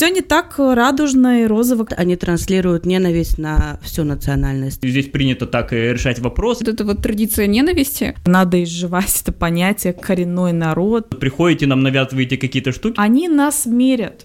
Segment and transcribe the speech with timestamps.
[0.00, 1.86] Все не так радужно и розово.
[1.94, 4.82] Они транслируют ненависть на всю национальность.
[4.82, 6.60] Здесь принято так и решать вопрос.
[6.60, 8.16] Вот эта вот традиция ненависти.
[8.24, 11.10] Надо изживать это понятие коренной народ.
[11.20, 12.94] Приходите, нам навязываете какие-то штуки.
[12.96, 14.24] Они нас мерят.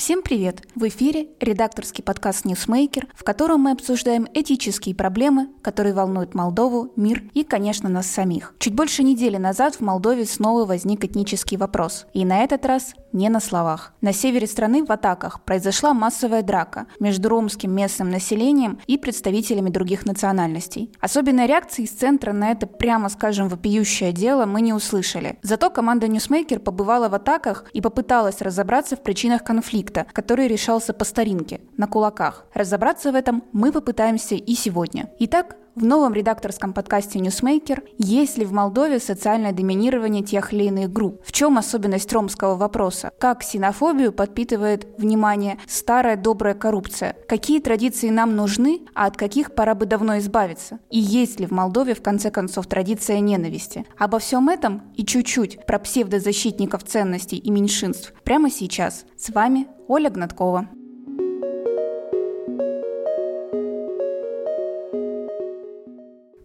[0.00, 0.62] Всем привет!
[0.74, 7.22] В эфире редакторский подкаст «NewsMaker», в котором мы обсуждаем этические проблемы, которые волнуют Молдову, мир
[7.34, 8.54] и, конечно, нас самих.
[8.60, 12.06] Чуть больше недели назад в Молдове снова возник этнический вопрос.
[12.14, 13.92] И на этот раз не на словах.
[14.00, 20.06] На севере страны в Атаках произошла массовая драка между ромским местным населением и представителями других
[20.06, 20.92] национальностей.
[21.00, 25.38] Особенной реакции из центра на это, прямо скажем, вопиющее дело мы не услышали.
[25.42, 31.04] Зато команда «NewsMaker» побывала в Атаках и попыталась разобраться в причинах конфликта, который решался по
[31.04, 32.46] старинке, на кулаках.
[32.54, 35.10] Разобраться в этом мы попытаемся и сегодня.
[35.18, 40.92] Итак, в новом редакторском подкасте «NewsMaker» есть ли в Молдове социальное доминирование тех или иных
[40.92, 41.20] групп?
[41.24, 43.12] В чем особенность ромского вопроса?
[43.18, 47.16] Как ксенофобию подпитывает внимание старая добрая коррупция?
[47.28, 50.80] Какие традиции нам нужны, а от каких пора бы давно избавиться?
[50.90, 53.86] И есть ли в Молдове в конце концов традиция ненависти?
[53.98, 59.04] Обо всем этом и чуть-чуть про псевдозащитников ценностей и меньшинств прямо сейчас.
[59.16, 60.68] С вами Оля Гнаткова.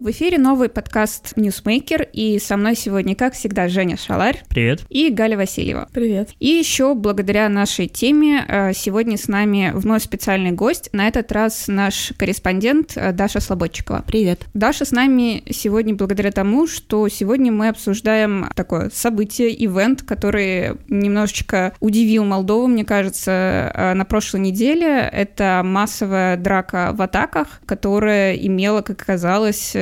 [0.05, 4.43] В эфире новый подкаст «NewsMaker», и со мной сегодня, как всегда, Женя Шаларь.
[4.49, 4.81] Привет.
[4.87, 5.89] И Галя Васильева.
[5.91, 6.29] Привет.
[6.39, 11.63] И еще благодаря нашей теме э, сегодня с нами вновь специальный гость, на этот раз
[11.67, 14.03] наш корреспондент э, Даша Слободчикова.
[14.05, 14.43] Привет.
[14.53, 21.73] Даша с нами сегодня благодаря тому, что сегодня мы обсуждаем такое событие, event, который немножечко
[21.79, 25.09] удивил Молдову, мне кажется, э, на прошлой неделе.
[25.11, 29.75] Это массовая драка в Атаках, которая имела, как оказалось,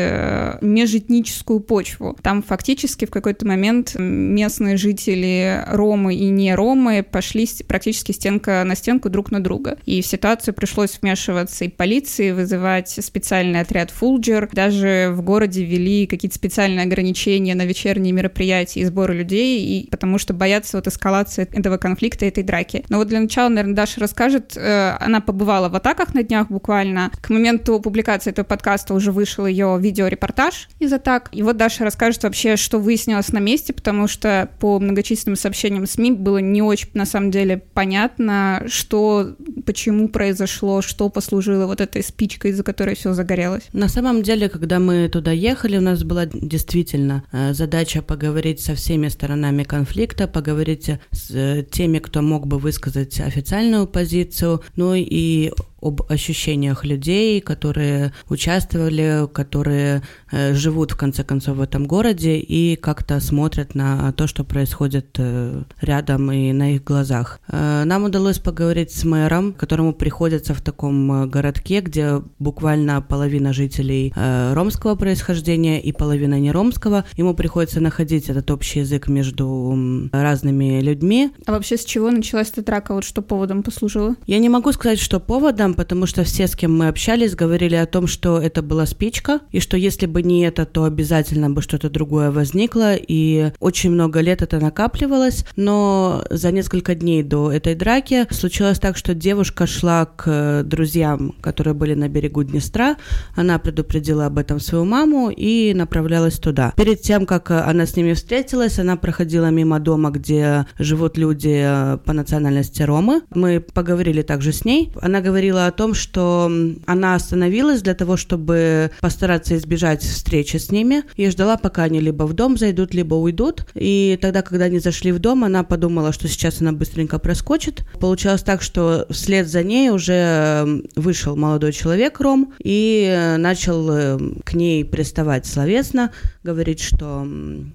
[0.62, 2.18] межэтническую почву.
[2.22, 8.76] Там фактически в какой-то момент местные жители ромы и не ромы пошли практически стенка на
[8.76, 9.78] стенку друг на друга.
[9.86, 14.50] И в ситуацию пришлось вмешиваться и полиции, вызывать специальный отряд Фулджер.
[14.52, 20.18] Даже в городе ввели какие-то специальные ограничения на вечерние мероприятия и сборы людей, и потому
[20.18, 22.84] что боятся вот эскалации этого конфликта, этой драки.
[22.90, 24.54] Но вот для начала, наверное, Даша расскажет.
[24.56, 27.12] Э, она побывала в атаках на днях буквально.
[27.22, 31.30] К моменту публикации этого подкаста уже вышел ее видео видеорепортаж из атак.
[31.32, 36.12] И вот Даша расскажет вообще, что выяснилось на месте, потому что по многочисленным сообщениям СМИ
[36.12, 42.52] было не очень, на самом деле, понятно, что, почему произошло, что послужило вот этой спичкой,
[42.52, 43.64] из-за которой все загорелось.
[43.72, 48.74] На самом деле, когда мы туда ехали, у нас была действительно э, задача поговорить со
[48.74, 55.52] всеми сторонами конфликта, поговорить с э, теми, кто мог бы высказать официальную позицию, ну и
[55.84, 60.02] об ощущениях людей, которые участвовали, которые
[60.32, 65.08] э, живут в конце концов в этом городе и как-то смотрят на то, что происходит
[65.18, 67.40] э, рядом и на их глазах.
[67.50, 73.54] Э, нам удалось поговорить с мэром, которому приходится в таком э, городке, где буквально половина
[73.54, 77.06] жителей э, ромского происхождения и половина не ромского.
[77.18, 81.32] Ему приходится находить этот общий язык между разными людьми.
[81.46, 82.94] А вообще с чего началась эта драка?
[82.94, 84.16] Вот что поводом послужило?
[84.28, 87.86] Я не могу сказать, что поводом, потому что все, с кем мы общались, говорили о
[87.86, 91.90] том, что это была спичка, и что если бы не это, то обязательно бы что-то
[91.90, 98.28] другое возникло, и очень много лет это накапливалось, но за несколько дней до этой драки
[98.32, 102.98] случилось так, что девушка шла к друзьям, которые были на берегу Днестра,
[103.36, 106.74] она предупредила об этом свою маму и направлялась туда.
[106.76, 111.64] Перед тем, как она с ними встретилась, она проходила мимо дома, где живут люди
[112.06, 113.22] по национальности ромы.
[113.34, 114.92] Мы поговорили также с ней.
[115.02, 116.52] Она говорила о том, что
[116.86, 122.24] она остановилась для того, чтобы постараться избежать встречи с ними и ждала, пока они либо
[122.24, 123.66] в дом зайдут, либо уйдут.
[123.74, 127.84] И тогда, когда они зашли в дом, она подумала, что сейчас она быстренько проскочит.
[128.00, 134.54] Получалось так, что вслед за ней уже вышел молодой человек, Ром, и начал э, к
[134.54, 136.12] ней приставать словесно,
[136.44, 137.28] говорить, что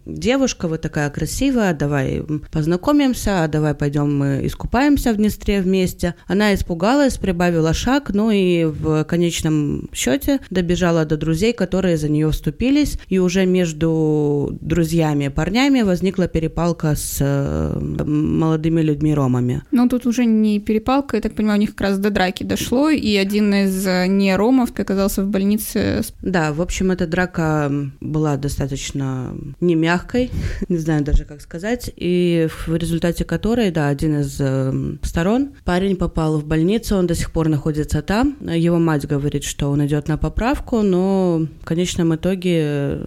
[0.06, 6.14] девушка, вы такая красивая, давай познакомимся, давай пойдем мы искупаемся в Днестре вместе.
[6.26, 12.30] Она испугалась, прибавила шаг, ну и в конечном счете добежала до друзей, которые за нее
[12.30, 19.62] вступились, и уже между друзьями и парнями возникла перепалка с э, молодыми людьми-ромами.
[19.70, 22.90] Ну, тут уже не перепалка, я так понимаю, у них как раз до драки дошло,
[22.90, 26.02] и один из э, не ромов оказался в больнице.
[26.22, 27.70] Да, в общем, эта драка
[28.00, 30.30] была достаточно не мягкой,
[30.68, 34.72] не знаю даже как сказать, и в результате которой, да, один из э,
[35.02, 38.36] сторон, парень попал в больницу, он до сих пор находится находится там.
[38.40, 42.98] Его мать говорит, что он идет на поправку, но в конечном итоге,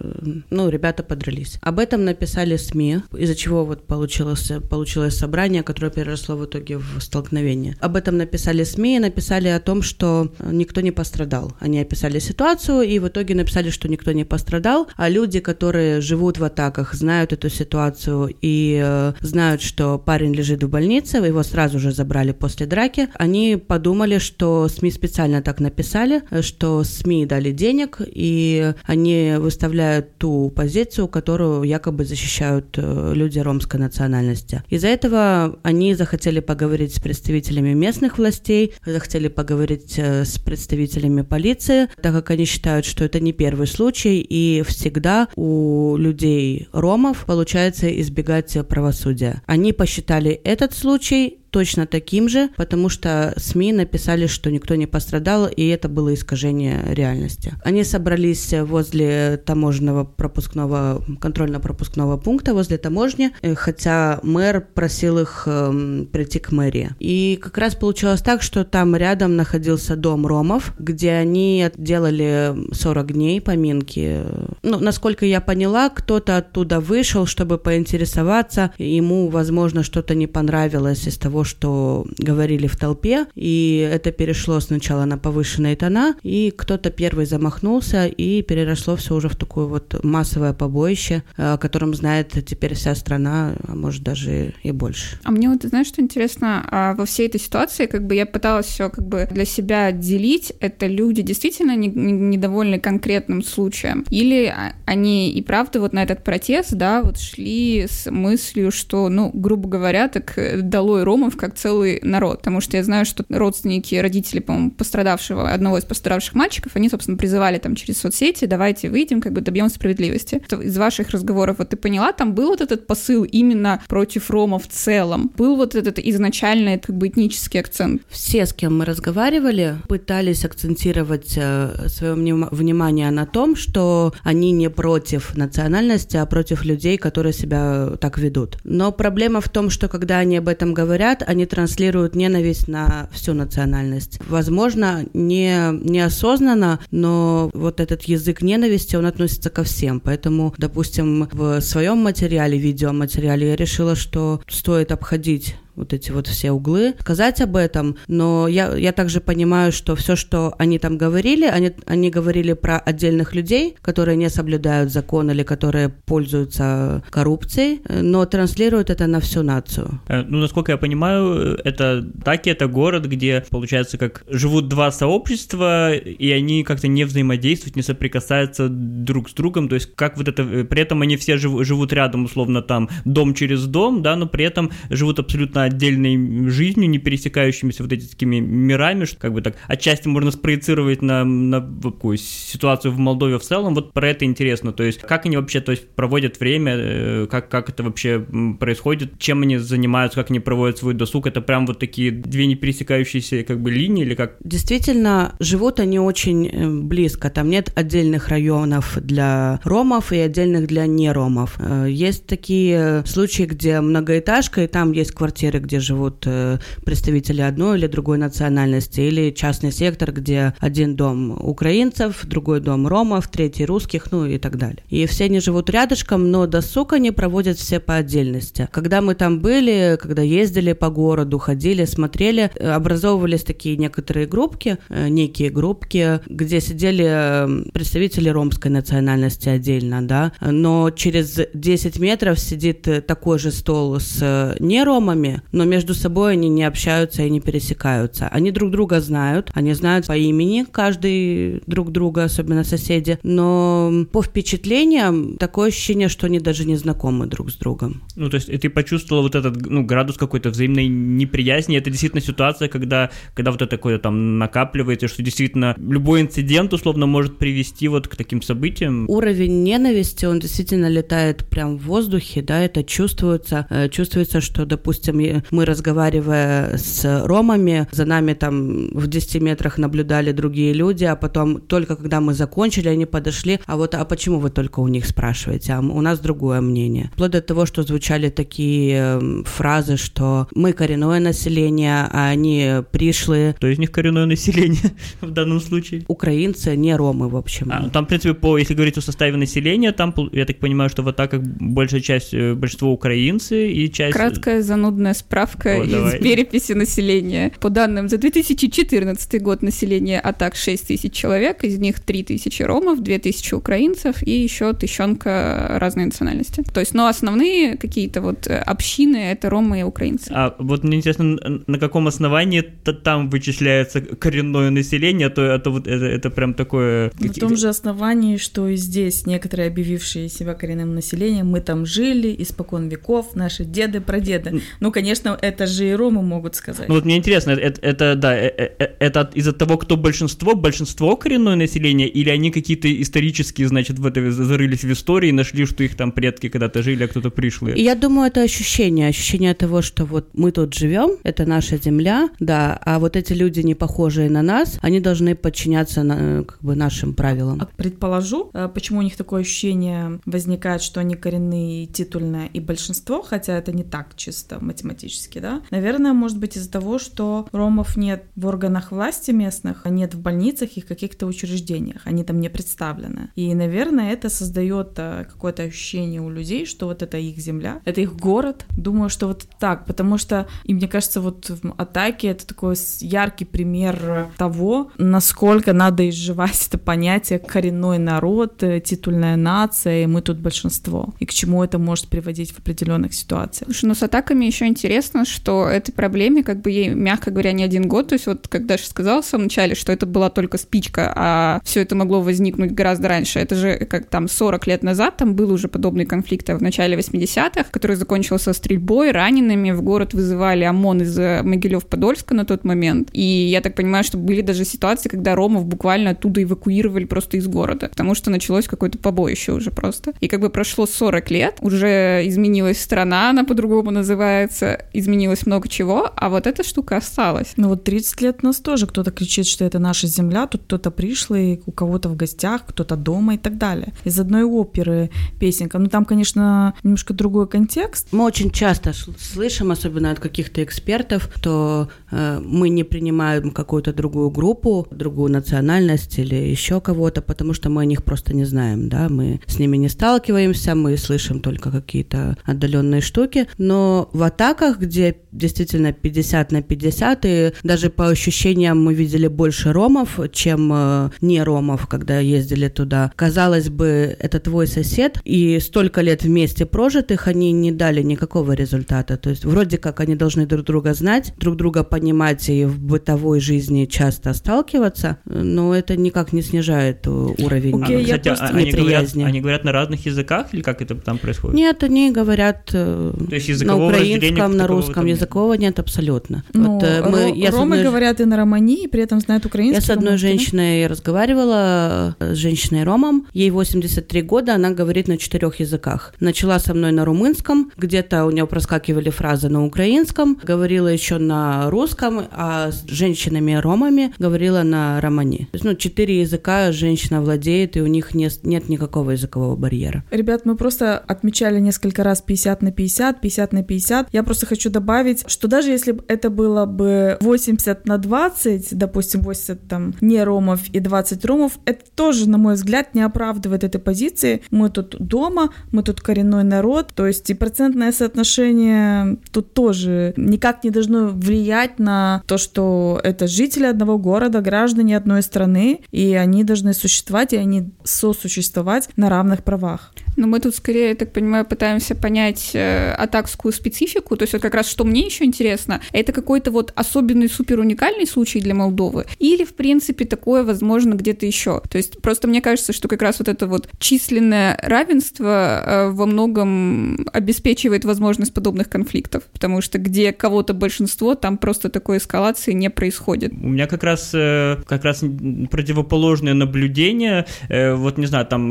[0.50, 1.58] ну, ребята подрались.
[1.62, 7.00] Об этом написали СМИ, из-за чего вот получилось, получилось собрание, которое переросло в итоге в
[7.00, 7.76] столкновение.
[7.80, 11.52] Об этом написали СМИ и написали о том, что никто не пострадал.
[11.58, 16.38] Они описали ситуацию и в итоге написали, что никто не пострадал, а люди, которые живут
[16.38, 21.80] в атаках, знают эту ситуацию и э, знают, что парень лежит в больнице, его сразу
[21.80, 28.00] же забрали после драки, они подумали, что СМИ специально так написали, что СМИ дали денег,
[28.04, 34.62] и они выставляют ту позицию, которую якобы защищают э, люди ромской национальности.
[34.68, 41.88] Из-за этого они захотели поговорить с представителями местных властей, захотели поговорить э, с представителями полиции,
[42.00, 47.88] так как они считают, что это не первый случай, и всегда у людей ромов получается
[48.00, 49.42] избегать правосудия.
[49.46, 55.46] Они посчитали этот случай точно таким же, потому что СМИ написали, что никто не пострадал,
[55.46, 57.52] и это было искажение реальности.
[57.62, 66.06] Они собрались возле таможенного пропускного, контрольно-пропускного пункта, возле таможни, э, хотя мэр просил их э,
[66.10, 66.90] прийти к мэрии.
[66.98, 73.12] И как раз получилось так, что там рядом находился дом ромов, где они делали 40
[73.12, 74.22] дней поминки.
[74.62, 81.18] Ну, насколько я поняла, кто-то оттуда вышел, чтобы поинтересоваться, ему, возможно, что-то не понравилось из
[81.18, 87.26] того, что говорили в толпе, и это перешло сначала на повышенные тона, и кто-то первый
[87.26, 92.94] замахнулся, и переросло все уже в такое вот массовое побоище, о котором знает теперь вся
[92.94, 95.18] страна, а может даже и больше.
[95.24, 98.66] А мне вот, знаешь, что интересно, а во всей этой ситуации, как бы я пыталась
[98.66, 104.46] все как бы для себя отделить, это люди действительно не, не, недовольны конкретным случаем, или
[104.46, 109.30] а, они и правда вот на этот протест, да, вот шли с мыслью, что, ну,
[109.32, 113.94] грубо говоря, так долой Ромов ромов как целый народ, потому что я знаю, что родственники,
[113.94, 119.20] родители, по-моему, пострадавшего, одного из пострадавших мальчиков, они, собственно, призывали там через соцсети, давайте выйдем,
[119.20, 120.42] как бы добьем справедливости.
[120.62, 124.68] Из ваших разговоров, вот ты поняла, там был вот этот посыл именно против ромов в
[124.68, 128.02] целом, был вот этот изначальный как бы этнический акцент.
[128.08, 134.70] Все, с кем мы разговаривали, пытались акцентировать э, свое внимание на том, что они не
[134.70, 138.58] против национальности, а против людей, которые себя так ведут.
[138.64, 143.34] Но проблема в том, что когда они об этом говорят, они транслируют ненависть на всю
[143.34, 144.18] национальность.
[144.28, 150.00] Возможно, не, неосознанно, но вот этот язык ненависти, он относится ко всем.
[150.00, 156.52] Поэтому, допустим, в своем материале, видеоматериале я решила, что стоит обходить вот эти вот все
[156.52, 161.46] углы, сказать об этом, но я, я также понимаю, что все, что они там говорили,
[161.46, 168.24] они, они говорили про отдельных людей, которые не соблюдают закон или которые пользуются коррупцией, но
[168.26, 170.00] транслируют это на всю нацию.
[170.08, 175.94] Э, ну, насколько я понимаю, это Таки, это город, где, получается, как живут два сообщества,
[175.94, 180.42] и они как-то не взаимодействуют, не соприкасаются друг с другом, то есть как вот это,
[180.42, 184.26] э, при этом они все жив, живут рядом, условно, там, дом через дом, да, но
[184.26, 189.56] при этом живут абсолютно отдельной жизнью, не пересекающимися вот этими мирами, что как бы так
[189.68, 193.74] отчасти можно спроецировать на, на какую ситуацию в Молдове в целом.
[193.74, 194.72] Вот про это интересно.
[194.72, 198.24] То есть как они вообще то есть, проводят время, э, как, как это вообще
[198.58, 201.26] происходит, чем они занимаются, как они проводят свой досуг.
[201.26, 204.36] Это прям вот такие две не пересекающиеся как бы линии или как?
[204.44, 207.30] Действительно, живут они очень э, близко.
[207.30, 211.56] Там нет отдельных районов для ромов и отдельных для неромов.
[211.58, 217.42] Э, есть такие случаи, где многоэтажка, и там есть квартиры квартиры, где живут э, представители
[217.42, 223.66] одной или другой национальности, или частный сектор, где один дом украинцев, другой дом ромов, третий
[223.66, 224.82] русских, ну и так далее.
[224.90, 228.68] И все они живут рядышком, но досуг они проводят все по отдельности.
[228.72, 234.76] Когда мы там были, когда ездили по городу, ходили, смотрели, э, образовывались такие некоторые группки,
[234.88, 243.06] э, некие группки, где сидели представители ромской национальности отдельно, да, но через 10 метров сидит
[243.06, 244.22] такой же стол с
[244.62, 248.28] неромами, но между собой они не общаются и не пересекаются.
[248.28, 254.22] Они друг друга знают, они знают по имени каждый друг друга, особенно соседи, но по
[254.22, 258.02] впечатлениям такое ощущение, что они даже не знакомы друг с другом.
[258.16, 262.68] Ну, то есть ты почувствовала вот этот ну, градус какой-то взаимной неприязни, это действительно ситуация,
[262.68, 268.08] когда, когда вот это такое там накапливается, что действительно любой инцидент условно может привести вот
[268.08, 269.06] к таким событиям.
[269.08, 275.18] Уровень ненависти, он действительно летает прям в воздухе, да, это чувствуется, э, чувствуется, что, допустим,
[275.32, 281.16] и мы, разговаривая с ромами, за нами там в 10 метрах наблюдали другие люди, а
[281.16, 285.06] потом только когда мы закончили, они подошли, а вот, а почему вы только у них
[285.06, 287.10] спрашиваете, а у нас другое мнение.
[287.14, 293.54] Вплоть до того, что звучали такие эм, фразы, что мы коренное население, а они пришлые.
[293.58, 296.04] То есть у них коренное население в данном случае?
[296.08, 297.70] Украинцы, не ромы, в общем.
[297.72, 301.02] А, там, в принципе, по, если говорить о составе населения, там, я так понимаю, что
[301.02, 304.14] в атаках большая часть, э, большинство украинцы и часть...
[304.14, 306.18] Краткая занудная справка О, из давай.
[306.18, 307.52] переписи населения.
[307.60, 313.02] По данным за 2014 год население атак 6 тысяч человек, из них 3 тысячи ромов,
[313.02, 316.64] 2 тысячи украинцев и еще тысячонка разной национальности.
[316.74, 320.30] То есть, но основные какие-то вот э, общины— это ромы и украинцы.
[320.30, 325.58] А вот мне интересно, на каком основании -то там вычисляется коренное население, а то, а
[325.58, 327.12] то вот это, это прям такое...
[327.18, 332.34] На том же основании, что и здесь некоторые объявившие себя коренным населением, мы там жили
[332.38, 334.60] испокон веков, наши деды, прадеды.
[334.80, 336.88] Ну, конечно, это же и ромы могут сказать.
[336.88, 341.16] Ну вот мне интересно, это, это да, э, э, это из-за того, кто большинство, большинство
[341.16, 345.96] коренное население, или они какие-то исторические, значит, в это зарылись в истории, нашли, что их
[345.96, 347.82] там предки когда-то жили, а кто-то пришлые?
[347.82, 352.78] Я думаю, это ощущение, ощущение того, что вот мы тут живем, это наша земля, да,
[352.84, 357.14] а вот эти люди не похожие на нас, они должны подчиняться на, как бы нашим
[357.14, 357.60] правилам.
[357.60, 363.22] А предположу, э, почему у них такое ощущение возникает, что они коренные, титульное и большинство,
[363.22, 365.01] хотя это не так чисто математически,
[365.40, 365.62] да?
[365.70, 370.20] Наверное, может быть из-за того, что ромов нет в органах власти местных, а нет в
[370.20, 373.30] больницах и каких-то учреждениях, они там не представлены.
[373.34, 378.00] И, наверное, это создает э, какое-то ощущение у людей, что вот это их земля, это
[378.00, 378.66] их город.
[378.76, 383.44] Думаю, что вот так, потому что, и мне кажется, вот в атаке это такой яркий
[383.44, 390.38] пример того, насколько надо изживать это понятие коренной народ, э, титульная нация, и мы тут
[390.38, 393.66] большинство, и к чему это может приводить в определенных ситуациях.
[393.66, 394.81] Слушай, ну с атаками еще интересно,
[395.24, 398.66] что этой проблеме, как бы ей, мягко говоря, не один год, то есть вот как
[398.66, 402.72] Даша сказала в самом начале, что это была только спичка, а все это могло возникнуть
[402.72, 403.38] гораздо раньше.
[403.38, 407.64] Это же как там 40 лет назад там был уже подобный конфликт в начале 80-х,
[407.70, 413.08] который закончился стрельбой, ранеными, в город вызывали ОМОН из Могилев-Подольска на тот момент.
[413.12, 417.46] И я так понимаю, что были даже ситуации, когда ромов буквально оттуда эвакуировали просто из
[417.46, 420.12] города, потому что началось какое-то побоище уже просто.
[420.20, 426.10] И как бы прошло 40 лет, уже изменилась страна, она по-другому называется, изменилось много чего,
[426.14, 427.54] а вот эта штука осталась.
[427.56, 430.90] Ну вот 30 лет у нас тоже кто-то кричит, что это наша земля, тут кто-то
[430.90, 433.92] пришлый, у кого-то в гостях, кто-то дома и так далее.
[434.04, 435.78] Из одной оперы песенка.
[435.78, 438.08] Ну там, конечно, немножко другой контекст.
[438.12, 444.30] Мы очень часто слышим, особенно от каких-то экспертов, что э, мы не принимаем какую-то другую
[444.30, 449.08] группу, другую национальность или еще кого-то, потому что мы о них просто не знаем, да,
[449.08, 454.22] мы с ними не сталкиваемся, мы слышим только какие-то отдаленные штуки, но в
[454.62, 460.70] атаках, где действительно 50 на 50, и даже по ощущениям мы видели больше ромов, чем
[460.72, 463.10] э, не ромов, когда ездили туда.
[463.16, 469.16] Казалось бы, это твой сосед, и столько лет вместе прожитых они не дали никакого результата.
[469.16, 473.40] То есть вроде как они должны друг друга знать, друг друга понимать и в бытовой
[473.40, 479.40] жизни часто сталкиваться, но это никак не снижает уровень okay, Кстати, а, они говорят, они
[479.40, 481.56] говорят на разных языках или как это там происходит?
[481.56, 486.44] Нет, они говорят э, То есть на украинском, на русском, языкового нет абсолютно.
[486.52, 487.82] Ну, вот, э, мы, я ромы одной...
[487.82, 489.80] говорят и на романи, и при этом знают украинский.
[489.80, 495.18] Я с одной женщиной разговаривала, э, с женщиной ромом, ей 83 года, она говорит на
[495.18, 496.14] четырех языках.
[496.20, 501.70] Начала со мной на румынском, где-то у нее проскакивали фразы на украинском, говорила еще на
[501.70, 505.48] русском, а с женщинами-ромами говорила на романи.
[505.52, 510.04] То есть, ну, четыре языка женщина владеет, и у них не, нет никакого языкового барьера.
[510.10, 514.08] Ребят, мы просто отмечали несколько раз 50 на 50, 50 на 50.
[514.12, 519.68] Я просто хочу добавить, что даже если это было бы 80 на 20, допустим, 80
[519.68, 524.42] там не ромов и 20 ромов, это тоже, на мой взгляд, не оправдывает этой позиции.
[524.50, 530.64] Мы тут дома, мы тут коренной народ, то есть и процентное соотношение тут тоже никак
[530.64, 536.44] не должно влиять на то, что это жители одного города, граждане одной страны, и они
[536.44, 539.92] должны существовать, и они сосуществовать на равных правах.
[540.16, 544.16] Но мы тут скорее, я так понимаю, пытаемся понять э, атакскую специфику.
[544.16, 548.06] То есть вот как раз что мне еще интересно, это какой-то вот особенный супер уникальный
[548.06, 551.62] случай для Молдовы или, в принципе, такое возможно где-то еще.
[551.70, 556.06] То есть просто мне кажется, что как раз вот это вот численное равенство э, во
[556.06, 562.70] многом обеспечивает возможность подобных конфликтов, потому что где кого-то большинство, там просто такой эскалации не
[562.70, 563.32] происходит.
[563.32, 565.02] У меня как раз э, как раз
[565.50, 567.26] противоположное наблюдение.
[567.48, 568.48] Вот не знаю, там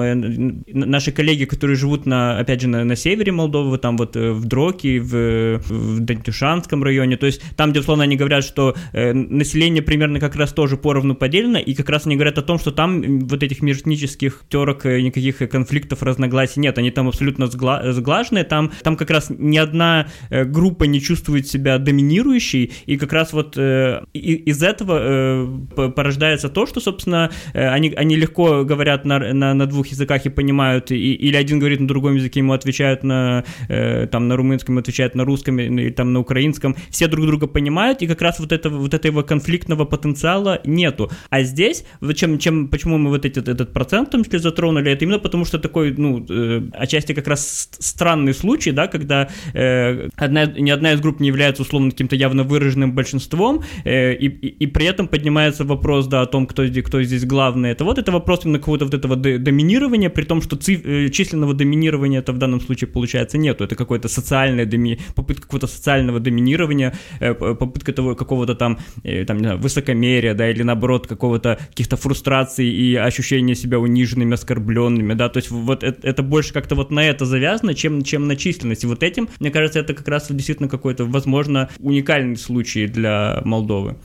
[0.67, 4.45] наши коллеги которые живут на, опять же, на, на севере Молдовы, там вот э, в
[4.45, 9.83] Дроке, в, в Дантюшанском районе, то есть там, где, условно, они говорят, что э, население
[9.83, 13.19] примерно как раз тоже поровну поделено, и как раз они говорят о том, что там
[13.19, 18.71] вот этих межэтнических терок, э, никаких конфликтов, разногласий нет, они там абсолютно сгла- сглаженные, там,
[18.81, 23.57] там как раз ни одна э, группа не чувствует себя доминирующей, и как раз вот
[23.57, 29.53] э, из этого э, порождается то, что, собственно, э, они, они легко говорят на, на,
[29.53, 33.43] на двух языках и понимают, и, или один говорит на другом языке, ему отвечают на,
[33.67, 38.01] э, там, на румынском, отвечают на русском, и там на украинском, все друг друга понимают,
[38.01, 41.11] и как раз вот этого, вот этого конфликтного потенциала нету.
[41.29, 45.19] А здесь, чем, чем, почему мы вот этот, этот процент, в том затронули, это именно
[45.19, 50.69] потому, что такой, ну, э, отчасти как раз странный случай, да, когда э, одна, ни
[50.69, 54.85] одна из групп не является условно каким-то явно выраженным большинством, э, и, и, и при
[54.85, 57.69] этом поднимается вопрос, да, о том, кто, кто здесь главный.
[57.71, 61.53] Это вот это вопрос именно какого-то вот этого доминирования, при том, что циф, э, численного
[61.53, 63.63] доминирования это в данном случае получается нету.
[63.63, 69.37] Это какое-то социальное доми, попытка какого-то социального доминирования, э, попытка того какого-то там, э, там,
[69.37, 75.29] не знаю, высокомерия, да, или наоборот какого-то каких-то фрустраций и ощущения себя униженными, оскорбленными, да,
[75.29, 78.83] то есть вот это, это больше как-то вот на это завязано, чем, чем на численность.
[78.83, 83.95] И вот этим, мне кажется, это как раз действительно какой-то, возможно, уникальный случай для Молдовы.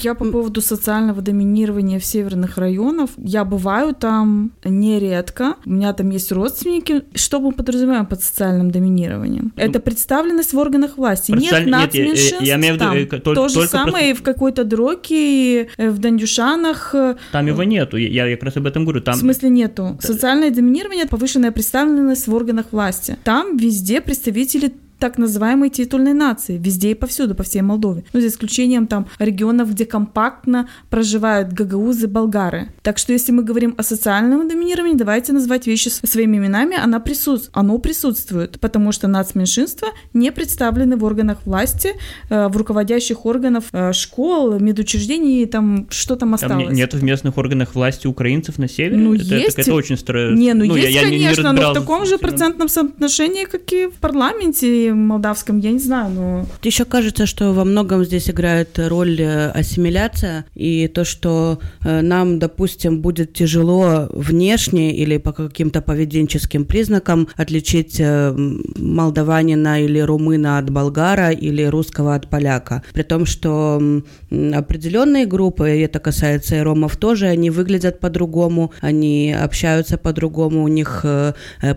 [0.00, 3.10] Я по поводу социального доминирования в северных районах.
[3.16, 5.56] Я бываю там нередко.
[5.64, 7.02] У меня там есть родственники.
[7.14, 9.52] Что мы подразумеваем под социальным доминированием?
[9.56, 11.32] Ну, Это представленность в органах власти.
[11.32, 12.96] Нет нацменьшинств я, я, я имею в виду, там.
[12.96, 14.16] Э, То только же самое просто...
[14.16, 16.94] в какой-то дроке, э, в Дандюшанах.
[17.32, 17.96] Там его нету.
[17.96, 19.00] Я, я как раз об этом говорю.
[19.00, 19.14] Там...
[19.14, 19.98] В смысле нету?
[20.00, 23.16] Социальное доминирование— повышенная представленность в органах власти.
[23.24, 28.04] Там везде представители так называемой титульной нации, везде и повсюду, по всей Молдове.
[28.12, 32.68] Ну, за исключением там регионов, где компактно проживают гагаузы, болгары.
[32.82, 37.50] Так что если мы говорим о социальном доминировании, давайте назвать вещи своими именами, она присутствует,
[37.52, 41.94] оно присутствует, потому что нацменьшинства не представлены в органах власти,
[42.30, 46.66] э, в руководящих органах э, школ, медучреждений, там что там осталось.
[46.66, 48.98] Там нет в местных органах власти украинцев на севере?
[48.98, 49.58] Ну, это, есть.
[49.58, 50.36] Это, это очень странно.
[50.36, 53.46] Не, ну, ну есть, я, конечно, я не, не но в таком же процентном соотношении,
[53.46, 56.46] как и в парламенте, молдавском, я не знаю, но...
[56.62, 62.38] Еще кажется, что во многом здесь играет роль э, ассимиляция, и то, что э, нам,
[62.38, 68.34] допустим, будет тяжело внешне или по каким-то поведенческим признакам отличить э,
[68.76, 72.82] молдаванина или румына от болгара или русского от поляка.
[72.92, 73.82] При том, что
[74.30, 80.68] определенные группы, и это касается и ромов тоже, они выглядят по-другому, они общаются по-другому, у
[80.68, 81.04] них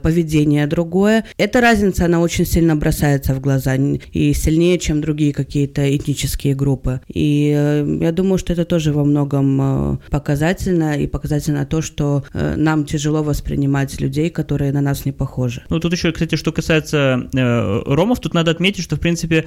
[0.01, 1.25] поведение другое.
[1.37, 6.55] Эта разница, она очень сильно бросает бросается в глаза и сильнее, чем другие какие-то этнические
[6.55, 7.01] группы.
[7.07, 12.23] И э, я думаю, что это тоже во многом э, показательно и показательно то, что
[12.33, 15.61] э, нам тяжело воспринимать людей, которые на нас не похожи.
[15.69, 19.45] Ну, тут еще, кстати, что касается э, ромов, тут надо отметить, что, в принципе,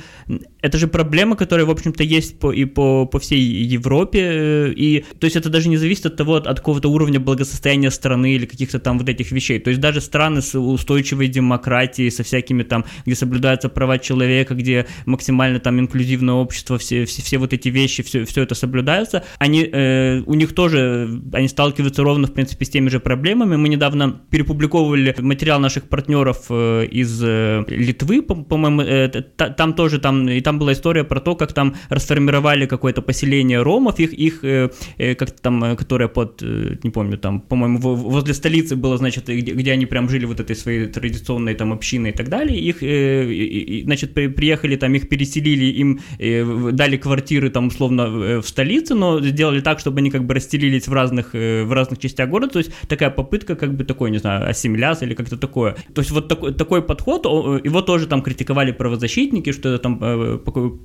[0.63, 5.25] это же проблема, которая, в общем-то, есть по, и по, по всей Европе, и, то
[5.25, 8.79] есть, это даже не зависит от того, от, от какого-то уровня благосостояния страны или каких-то
[8.79, 9.59] там вот этих вещей.
[9.59, 14.55] То есть, даже страны с устойчивой демократией, со всякими там, где соблюдают соблюдаются права человека,
[14.55, 19.23] где максимально там инклюзивное общество, все, все, все вот эти вещи, все, все это соблюдается,
[19.39, 23.57] они, э, у них тоже, они сталкиваются ровно, в принципе, с теми же проблемами.
[23.57, 30.29] Мы недавно перепубликовывали материал наших партнеров э, из э, Литвы, по-моему, э, там тоже, там,
[30.29, 34.71] и там была история про то, как там расформировали какое-то поселение ромов, их, их э,
[34.99, 39.29] э как-то там, э, которое под, э, не помню, там, по-моему, возле столицы было, значит,
[39.29, 42.83] где, где они прям жили вот этой своей традиционной там общиной и так далее, их
[42.83, 48.49] э, и, значит, приехали там, их переселили, им э, дали квартиры там условно э, в
[48.49, 52.29] столице, но сделали так, чтобы они как бы расстелились в разных, э, в разных частях
[52.29, 55.77] города, то есть такая попытка как бы такой, не знаю, ассимиляции или как-то такое.
[55.95, 60.39] То есть вот такой, такой подход, его тоже там критиковали правозащитники, что это там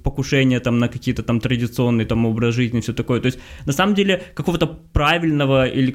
[0.03, 3.19] покушение там на какие-то там традиционные там образ жизни, все такое.
[3.19, 5.91] То есть на самом деле какого-то правильного или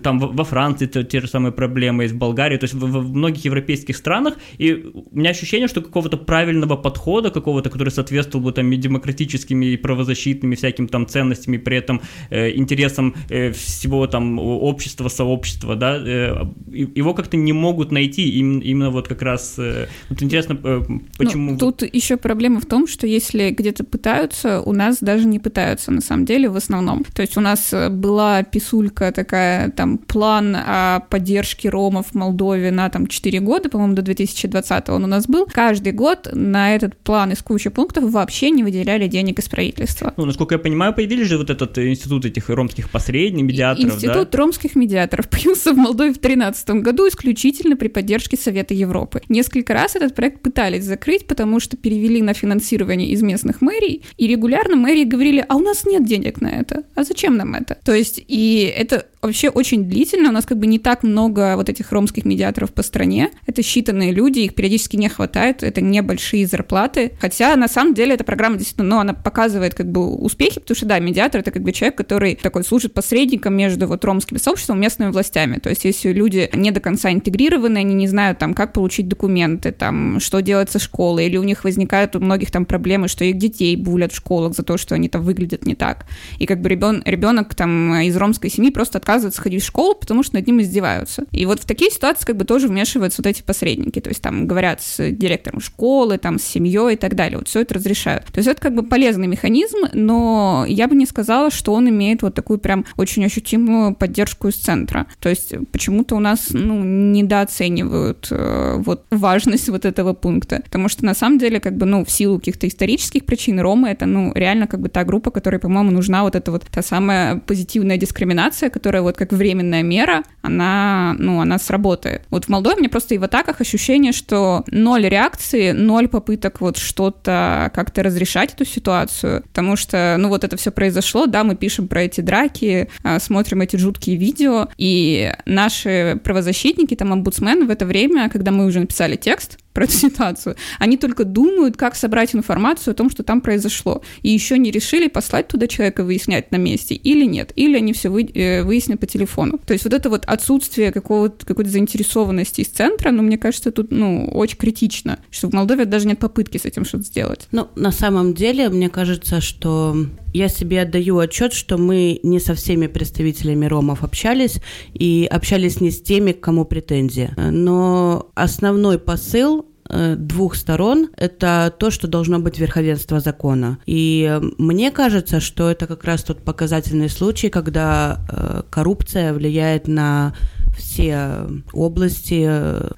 [0.00, 3.14] там во Франции те, те же самые проблемы есть, в Болгарии, то есть в, в
[3.16, 8.52] многих европейских странах, и у меня ощущение, что какого-то правильного подхода, какого-то, который соответствовал бы
[8.52, 14.38] там и демократическими и правозащитными всяким там ценностями, при этом э, интересам э, всего там
[14.38, 19.86] общества, сообщества, да, э, его как-то не могут найти им, именно вот как раз, э,
[20.10, 20.82] вот интересно, э,
[21.18, 21.52] почему...
[21.52, 25.90] Ну, тут еще проблема в том, что если где-то пытаются, у нас даже не пытаются
[25.90, 27.04] на самом деле в основном.
[27.14, 32.88] То есть у нас была писулька такая, там, план о поддержке ромов в Молдове на
[32.88, 37.32] там 4 года, по-моему, до 2020 он у нас был каждый год на этот план
[37.32, 40.14] из кучи пунктов вообще не выделяли денег из правительства.
[40.16, 44.38] Ну, насколько я понимаю, появились же вот этот институт этих ромских посредников, медиаторов, Институт да?
[44.38, 49.22] ромских медиаторов появился в Молдове в 2013 году исключительно при поддержке Совета Европы.
[49.28, 54.26] Несколько раз этот проект пытались закрыть, потому что перевели на финансирование из местных мэрий, и
[54.26, 57.78] регулярно мэрии говорили, а у нас нет денег на это, а зачем нам это?
[57.84, 61.68] То есть, и это вообще очень длительно, у нас как бы не так много вот
[61.68, 67.12] этих ромских медиаторов по стране, это считанные люди, их периодически не хватает, это небольшие зарплаты,
[67.20, 70.86] хотя на самом деле эта программа действительно, ну, она показывает как бы успехи, потому что,
[70.86, 74.80] да, медиатор— это как бы человек, который такой служит посредником между вот ромским сообществом и
[74.80, 78.72] местными властями, то есть если люди не до конца интегрированы, они не знают там, как
[78.72, 83.08] получить документы, там, что делать со школой, или у них возникают у многих там проблемы,
[83.08, 86.06] что их детей булят в школах за то, что они там выглядят не так,
[86.38, 90.22] и как бы ребен, ребенок там из ромской семьи просто отказывается ходить в школу, потому
[90.22, 91.24] что над ним издеваются.
[91.32, 94.46] И вот в такие ситуации как бы тоже вмешиваются вот эти посредники, то есть там
[94.46, 98.26] говорят с директором школы, там с семьей и так далее, вот все это разрешают.
[98.26, 102.22] То есть это как бы полезный механизм, но я бы не сказала, что он имеет
[102.22, 105.06] вот такую прям очень ощутимую поддержку из центра.
[105.20, 111.04] То есть почему-то у нас ну, недооценивают э, вот важность вот этого пункта, потому что
[111.04, 114.66] на самом деле как бы ну в силу каких-то исторических причин Ромы это ну реально
[114.66, 119.02] как бы та группа, которой, по-моему, нужна вот эта вот та самая позитивная дискриминация, которая
[119.02, 122.22] вот как временная мера, она, ну, она сработает.
[122.30, 125.35] Вот в Молдове мне просто и в атаках ощущение, что ноль реакции,
[125.72, 131.26] ноль попыток вот что-то как-то разрешать эту ситуацию, потому что, ну, вот это все произошло,
[131.26, 137.12] да, мы пишем про эти драки, а, смотрим эти жуткие видео, и наши правозащитники, там,
[137.12, 140.56] омбудсмены в это время, когда мы уже написали текст, про эту ситуацию.
[140.78, 144.02] Они только думают, как собрать информацию о том, что там произошло.
[144.22, 147.52] И еще не решили послать туда человека выяснять на месте или нет.
[147.56, 149.60] Или они все вы, э, выяснят по телефону.
[149.66, 153.90] То есть вот это вот отсутствие какого-то, какой-то заинтересованности из центра, ну, мне кажется, тут,
[153.90, 157.46] ну, очень критично, что в Молдове даже нет попытки с этим что-то сделать.
[157.52, 162.54] Ну, на самом деле, мне кажется, что я себе отдаю отчет, что мы не со
[162.54, 164.60] всеми представителями ромов общались
[164.92, 167.30] и общались не с теми, к кому претензии.
[167.36, 173.78] Но основной посыл Э, двух сторон– это то, что должно быть верховенство закона.
[173.86, 180.34] И мне кажется, что это как раз тот показательный случай, когда э, коррупция влияет на
[180.76, 182.48] все области,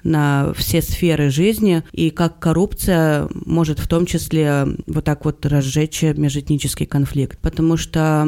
[0.03, 6.01] на все сферы жизни, и как коррупция может в том числе вот так вот разжечь
[6.01, 7.39] межэтнический конфликт.
[7.39, 8.27] Потому что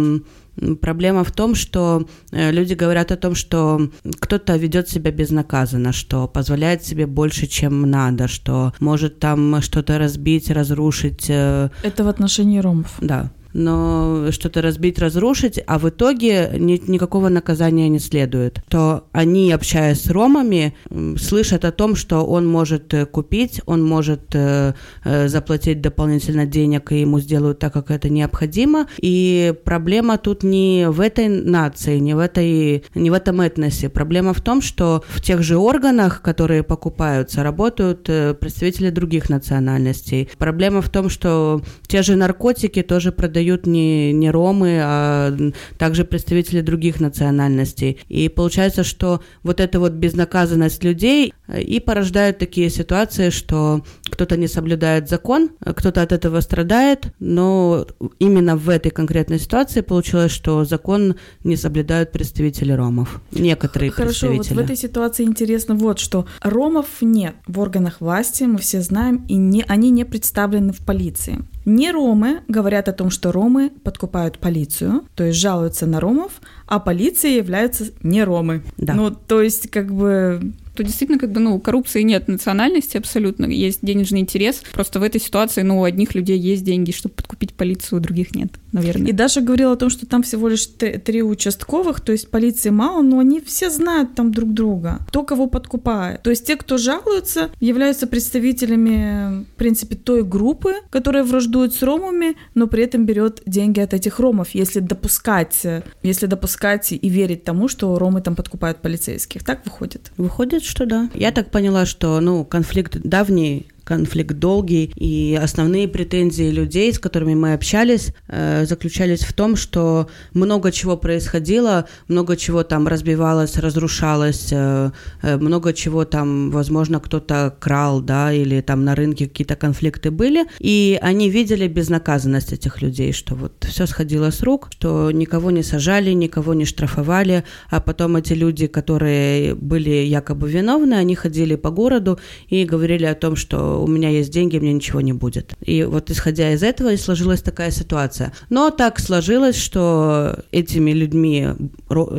[0.82, 6.28] Проблема в том, что э, люди говорят о том, что кто-то ведет себя безнаказанно, что
[6.28, 11.30] позволяет себе больше, чем надо, что может там что-то разбить, разрушить.
[11.30, 12.98] Э, Это в отношении ромов.
[13.00, 19.52] Да но что-то разбить, разрушить, а в итоге ни, никакого наказания не следует, то они,
[19.52, 20.74] общаясь с ромами,
[21.18, 26.92] слышат о том, что он может э, купить, он может э, э, заплатить дополнительно денег,
[26.92, 28.88] и ему сделают так, как это необходимо.
[29.00, 33.90] И проблема тут не в этой нации, не в, этой, не в этом этносе.
[33.90, 40.30] Проблема в том, что в тех же органах, которые покупаются, работают представители других национальностей.
[40.38, 45.36] Проблема в том, что те же наркотики тоже продают продают не, не ромы, а
[45.80, 47.98] также представители других национальностей.
[48.08, 54.38] И получается, что вот эта вот безнаказанность людей э, и порождает такие ситуации, что кто-то
[54.38, 57.88] не соблюдает закон, кто-то от этого страдает, но
[58.20, 63.22] именно в этой конкретной ситуации получилось, что закон не соблюдают представители ромов.
[63.32, 64.54] Некоторые Хорошо, представители.
[64.54, 66.26] вот в этой ситуации интересно вот что.
[66.42, 71.40] Ромов нет в органах власти, мы все знаем, и не, они не представлены в полиции.
[71.66, 76.80] Не ромы говорят о том, что ромы подкупают полицию, то есть жалуются на ромов, а
[76.80, 78.64] полиция являются не ромы.
[78.78, 78.94] Да.
[78.94, 83.80] Ну, то есть, как бы то действительно как бы, ну, коррупции нет национальности абсолютно, есть
[83.82, 84.64] денежный интерес.
[84.72, 88.36] Просто в этой ситуации, ну, у одних людей есть деньги, чтобы подкупить полицию, у других
[88.36, 89.08] нет, наверное.
[89.08, 93.02] И Даша говорила о том, что там всего лишь три участковых, то есть полиции мало,
[93.02, 96.24] но они все знают там друг друга, кто кого подкупает.
[96.24, 102.36] То есть те, кто жалуются, являются представителями, в принципе, той группы, которая враждует с ромами,
[102.56, 105.66] но при этом берет деньги от этих ромов, если допускать,
[106.04, 109.44] если допускать и верить тому, что ромы там подкупают полицейских.
[109.44, 109.66] Так?
[109.66, 111.10] Выходит, Выходит, что да.
[111.14, 117.36] Я так поняла, что, ну, конфликт давний, конфликт долгий, и основные претензии людей, с которыми
[117.36, 124.48] мы общались, э, заключались в том, что много чего происходило, много чего там разбивалось, разрушалось,
[124.54, 124.92] э,
[125.24, 130.46] э, много чего там, возможно, кто-то крал, да, или там на рынке какие-то конфликты были,
[130.60, 135.64] и они видели безнаказанность этих людей, что вот все сходило с рук, что никого не
[135.64, 141.72] сажали, никого не штрафовали, а потом эти люди, которые были якобы виновны, они ходили по
[141.72, 145.54] городу и говорили о том, что у меня есть деньги, мне ничего не будет.
[145.62, 148.32] И вот исходя из этого и сложилась такая ситуация.
[148.50, 151.48] Но так сложилось, что этими людьми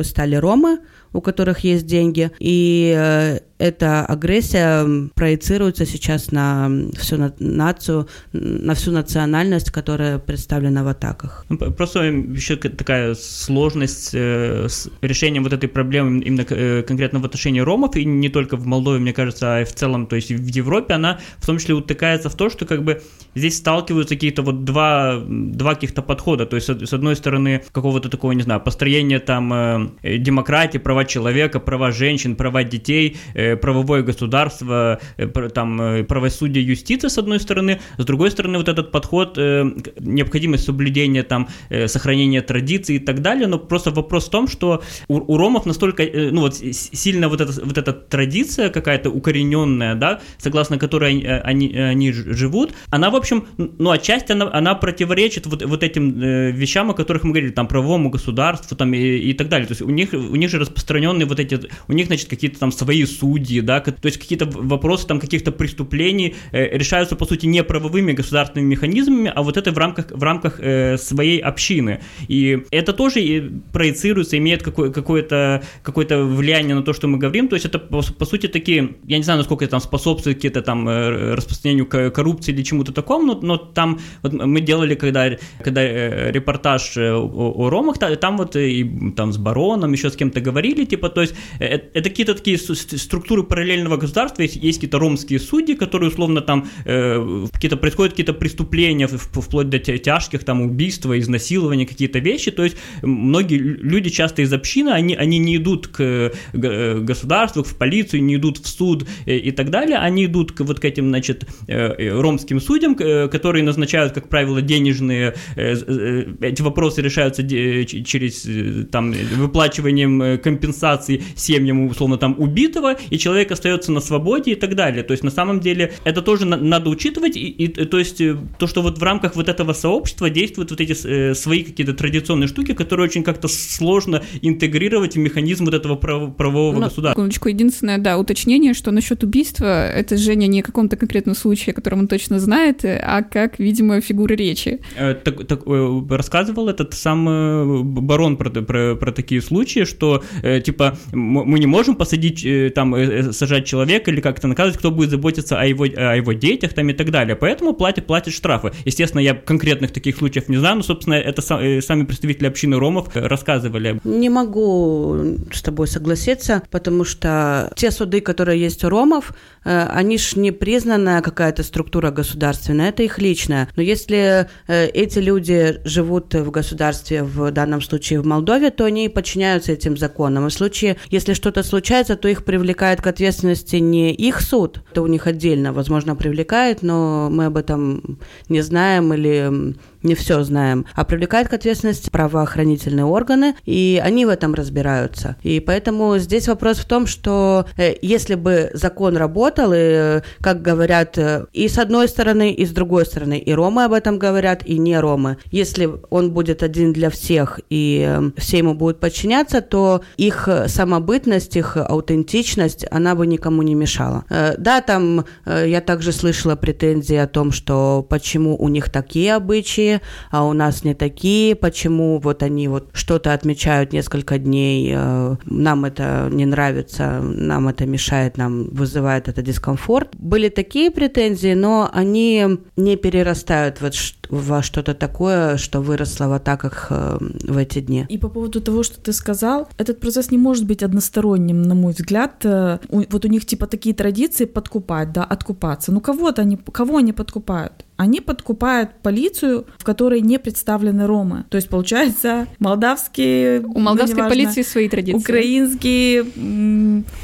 [0.03, 0.79] стали ромы,
[1.13, 8.91] у которых есть деньги, и э, эта агрессия проецируется сейчас на всю нацию, на всю
[8.91, 11.45] национальность, которая представлена в атаках.
[11.47, 17.25] Ну, просто еще такая сложность э, с решением вот этой проблемы именно э, конкретно в
[17.25, 20.29] отношении ромов, и не только в Молдове, мне кажется, а и в целом, то есть
[20.29, 23.01] в Европе, она в том числе утыкается в то, что как бы
[23.33, 28.33] здесь сталкиваются какие-то вот два, два каких-то подхода, то есть с одной стороны какого-то такого,
[28.33, 33.15] не знаю, построения там э, демократии, права человека, права женщин, права детей,
[33.55, 38.91] правовое государство, э, там, э, правосудие, юстиция, с одной стороны, с другой стороны, вот этот
[38.91, 39.65] подход, э,
[39.99, 41.47] необходимость соблюдения, там,
[41.87, 46.03] сохранения традиций и так далее, но просто вопрос в том, что у, у ромов настолько,
[46.31, 52.11] ну вот, сильно вот эта, вот эта традиция какая-то укорененная, да, согласно которой они, они
[52.11, 56.11] живут, она, в общем, ну, отчасти она, она противоречит вот, вот этим
[56.51, 59.81] вещам, о которых мы говорили, там, правовому государству, там, и, и так далее, то есть
[59.81, 63.61] у них, у них же распространенные вот эти, у них, значит, какие-то там свои судьи,
[63.61, 68.69] да, то есть какие-то вопросы там каких-то преступлений э, решаются, по сути, не правовыми государственными
[68.69, 71.99] механизмами, а вот это в рамках, в рамках э, своей общины.
[72.27, 73.41] И это тоже и
[73.71, 78.01] проецируется, имеет какое- какое-то, какое-то влияние на то, что мы говорим, то есть это, по,
[78.01, 82.53] по сути, такие, я не знаю, насколько это там способствует какие-то там э, распространению коррупции
[82.53, 85.29] или чему-то такому, но, но там вот мы делали, когда,
[85.63, 90.41] когда э, репортаж о, о ромах, там вот и там с бароном, еще с кем-то
[90.41, 95.75] говорили, типа, то есть это какие-то такие структуры параллельного государства есть, есть какие-то ромские судьи,
[95.75, 102.19] которые условно там э, какие-то происходят какие-то преступления вплоть до тяжких там убийства, изнасилования, какие-то
[102.19, 102.51] вещи.
[102.51, 107.75] То есть многие люди часто из общины, они, они не идут к э, государству, в
[107.77, 111.09] полицию, не идут в суд э, и так далее, они идут к вот к этим,
[111.09, 118.47] значит, э, ромским судьям, которые назначают, как правило, денежные, эти вопросы решаются через
[118.91, 125.03] там выплачиванием компенсаций семьям, условно, там убитого, и человек остается на свободе и так далее.
[125.03, 128.35] То есть на самом деле это тоже на, надо учитывать, и, и то есть э,
[128.57, 132.47] то, что вот в рамках вот этого сообщества действуют вот эти э, свои какие-то традиционные
[132.47, 137.21] штуки, которые очень как-то сложно интегрировать в механизм вот этого прав, правового Но, государства.
[137.21, 141.75] Секундочку, единственное, да, уточнение, что насчет убийства, это Женя не о каком-то конкретном случае, о
[141.75, 144.79] котором он точно знает, а как, видимо, фигура речи.
[144.97, 150.23] Э, так, так, э, рассказывал этот сам э, барон про, про, про такие случаи, что
[150.41, 154.91] э, типа мы не можем посадить э, там э, сажать человека или как-то наказывать, кто
[154.91, 157.35] будет заботиться о его, о его детях там и так далее.
[157.35, 158.71] Поэтому платят, платят штрафы.
[158.85, 163.09] Естественно, я конкретных таких случаев не знаю, но, собственно, это э, сами представители общины ромов
[163.13, 163.99] рассказывали.
[164.03, 169.33] Не могу с тобой согласиться, потому что те суды, которые есть у ромов,
[169.65, 173.69] э, они ж не признанная какая-то структура государственная, это их личная.
[173.75, 179.09] Но если э, эти люди живут в государстве, в данном случае в Молдове, то они
[179.09, 180.47] подчиняются этим законам.
[180.47, 185.01] И в случае, если что-то случается, то их привлекают к ответственности не их суд, это
[185.01, 190.85] у них отдельно, возможно, привлекает, но мы об этом не знаем или не все знаем,
[190.95, 195.35] а привлекает к ответственности правоохранительные органы, и они в этом разбираются.
[195.43, 201.17] И поэтому здесь вопрос в том, что э, если бы закон работал, и, как говорят,
[201.17, 204.77] э, и с одной стороны, и с другой стороны, и ромы об этом говорят, и
[204.77, 210.01] не ромы, если он будет один для всех, и э, все ему будут подчиняться, то
[210.17, 214.25] их самобытность, их аутентичность, она бы никому не мешала.
[214.57, 219.92] Да, там я также слышала претензии о том, что почему у них такие обычаи,
[220.31, 225.85] а у нас не такие, почему вот они вот что-то отмечают несколько дней, э, нам
[225.85, 230.15] это не нравится, нам это мешает, нам вызывает это дискомфорт.
[230.17, 233.95] Были такие претензии, но они не перерастают вот
[234.29, 238.05] во что-то такое, что выросло в атаках э, в эти дни.
[238.09, 241.93] И по поводу того, что ты сказал, этот процесс не может быть односторонним, на мой
[241.93, 242.45] взгляд.
[242.45, 245.91] Э, вот у них типа такие традиции подкупать, да, откупаться.
[245.91, 247.85] Ну кого-то они, кого они подкупают?
[247.95, 251.45] они подкупают полицию, в которой не представлены ромы.
[251.49, 253.61] То есть, получается, молдавские...
[253.61, 255.17] У молдавской ну, полиции свои традиции.
[255.17, 256.25] Украинские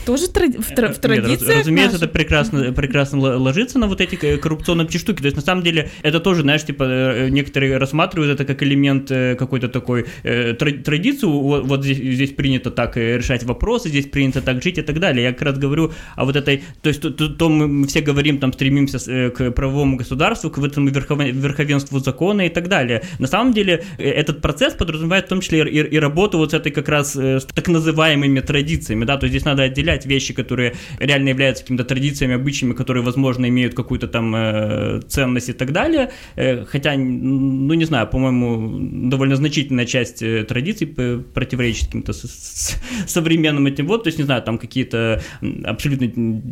[0.06, 0.58] тоже тради...
[0.58, 0.94] в, тр...
[0.94, 2.04] в традициях Нет, Разумеется, наших.
[2.04, 5.22] это прекрасно, прекрасно ложится на вот эти коррупционные штуки.
[5.22, 6.89] То есть, на самом деле, это тоже, знаешь, типа, э,
[7.30, 11.32] некоторые рассматривают это как элемент э, какой-то такой э, традицию.
[11.32, 15.24] Вот, вот здесь, здесь принято так решать вопросы, здесь принято так жить и так далее.
[15.24, 16.64] Я как раз говорю о вот этой...
[16.82, 19.00] То есть, то, то мы все говорим, там, стремимся
[19.32, 23.04] к правовому государству, к этому верховенству закона и так далее.
[23.20, 26.72] На самом деле этот процесс подразумевает в том числе и, и работу вот с этой
[26.72, 31.30] как раз с так называемыми традициями, да, то есть здесь надо отделять вещи, которые реально
[31.30, 36.66] являются какими-то традициями, обычаями, которые, возможно, имеют какую-то там э, ценность и так далее, э,
[36.80, 42.14] хотя, ну, не знаю, по-моему, довольно значительная часть э, традиций противоречит каким-то
[43.08, 43.88] современным этим.
[43.88, 45.22] Вот, то есть, не знаю, там какие-то
[45.66, 46.08] абсолютно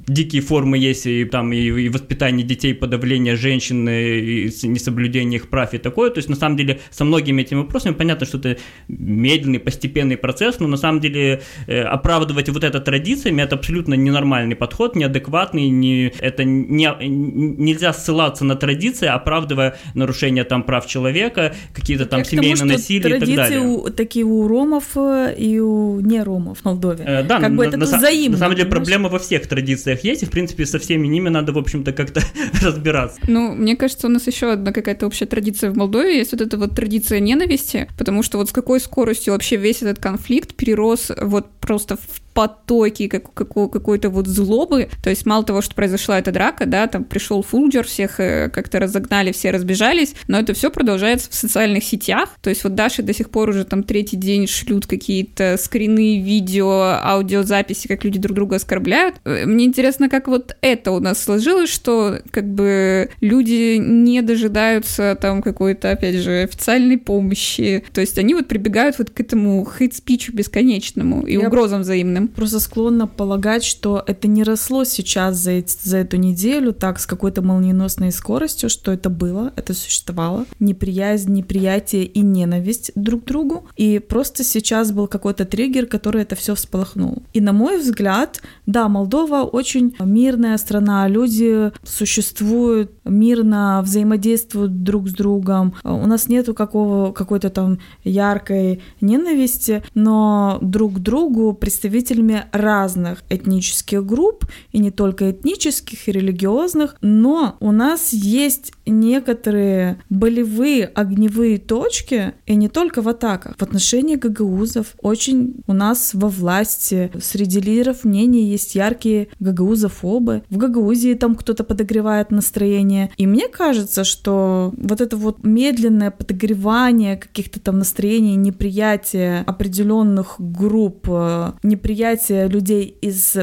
[0.08, 5.74] дикие формы есть, и там и, и воспитание детей, подавление женщин, и несоблюдение их прав
[5.74, 8.58] и такое, то есть, на самом деле, со многими этими вопросами понятно, что это
[8.90, 14.56] медленный, постепенный процесс, но на самом деле э, оправдывать вот это традициями, это абсолютно ненормальный
[14.56, 22.06] подход, неадекватный, не, это не, нельзя ссылаться на традиции, оправдывая нарушение там прав человека, какие-то
[22.06, 23.62] там семейные насилия и так далее.
[23.62, 27.04] У, такие у ромов э, и у не ромов в Молдове.
[27.06, 28.38] Э, да, как на, бы это на, взаимно.
[28.38, 28.86] На самом деле понимаешь?
[28.86, 32.22] проблема во всех традициях есть, и в принципе со всеми ними надо, в общем-то, как-то
[32.62, 33.20] разбираться.
[33.28, 36.58] Ну, мне кажется, у нас еще одна какая-то общая традиция в Молдове, есть вот эта
[36.58, 41.50] вот традиция ненависти, потому что вот с какой скоростью вообще весь этот конфликт перерос вот
[41.60, 44.90] просто в потоки как, как, какой-то вот злобы.
[45.04, 48.80] То есть мало того, что произошла эта драка, да, там пришел Фулджер, всех э, как-то
[48.80, 52.30] разогнали, все разбежались, но это все продолжается в социальных сетях.
[52.44, 57.00] То есть вот Даша до сих пор уже там третий день шлют какие-то скрины, видео,
[57.04, 59.16] аудиозаписи, как люди друг друга оскорбляют.
[59.24, 65.18] Э, мне интересно, как вот это у нас сложилось, что как бы люди не дожидаются
[65.20, 67.84] там какой-то, опять же, официальной помощи.
[67.94, 72.60] То есть они вот прибегают вот к этому хейт-спичу бесконечному и Я угрозам взаимным просто
[72.60, 78.12] склонна полагать, что это не росло сейчас за, за эту неделю так с какой-то молниеносной
[78.12, 80.46] скоростью, что это было, это существовало.
[80.60, 83.68] Неприязнь, неприятие и ненависть друг к другу.
[83.76, 87.24] И просто сейчас был какой-то триггер, который это все всполохнул.
[87.34, 95.14] И на мой взгляд, да, Молдова очень мирная страна, люди существуют мирно, взаимодействуют друг с
[95.14, 95.74] другом.
[95.84, 103.24] У нас нету какого, какой-то там яркой ненависти, но друг к другу представители представителями разных
[103.30, 111.58] этнических групп, и не только этнических, и религиозных, но у нас есть некоторые болевые огневые
[111.58, 113.56] точки, и не только в атаках.
[113.58, 120.44] В отношении гагаузов очень у нас во власти среди лидеров мнений есть яркие гагаузофобы.
[120.50, 123.12] В Гагаузии там кто-то подогревает настроение.
[123.18, 131.08] И мне кажется, что вот это вот медленное подогревание каких-то там настроений, неприятие определенных групп,
[131.10, 133.36] э, неприятие восприятие людей из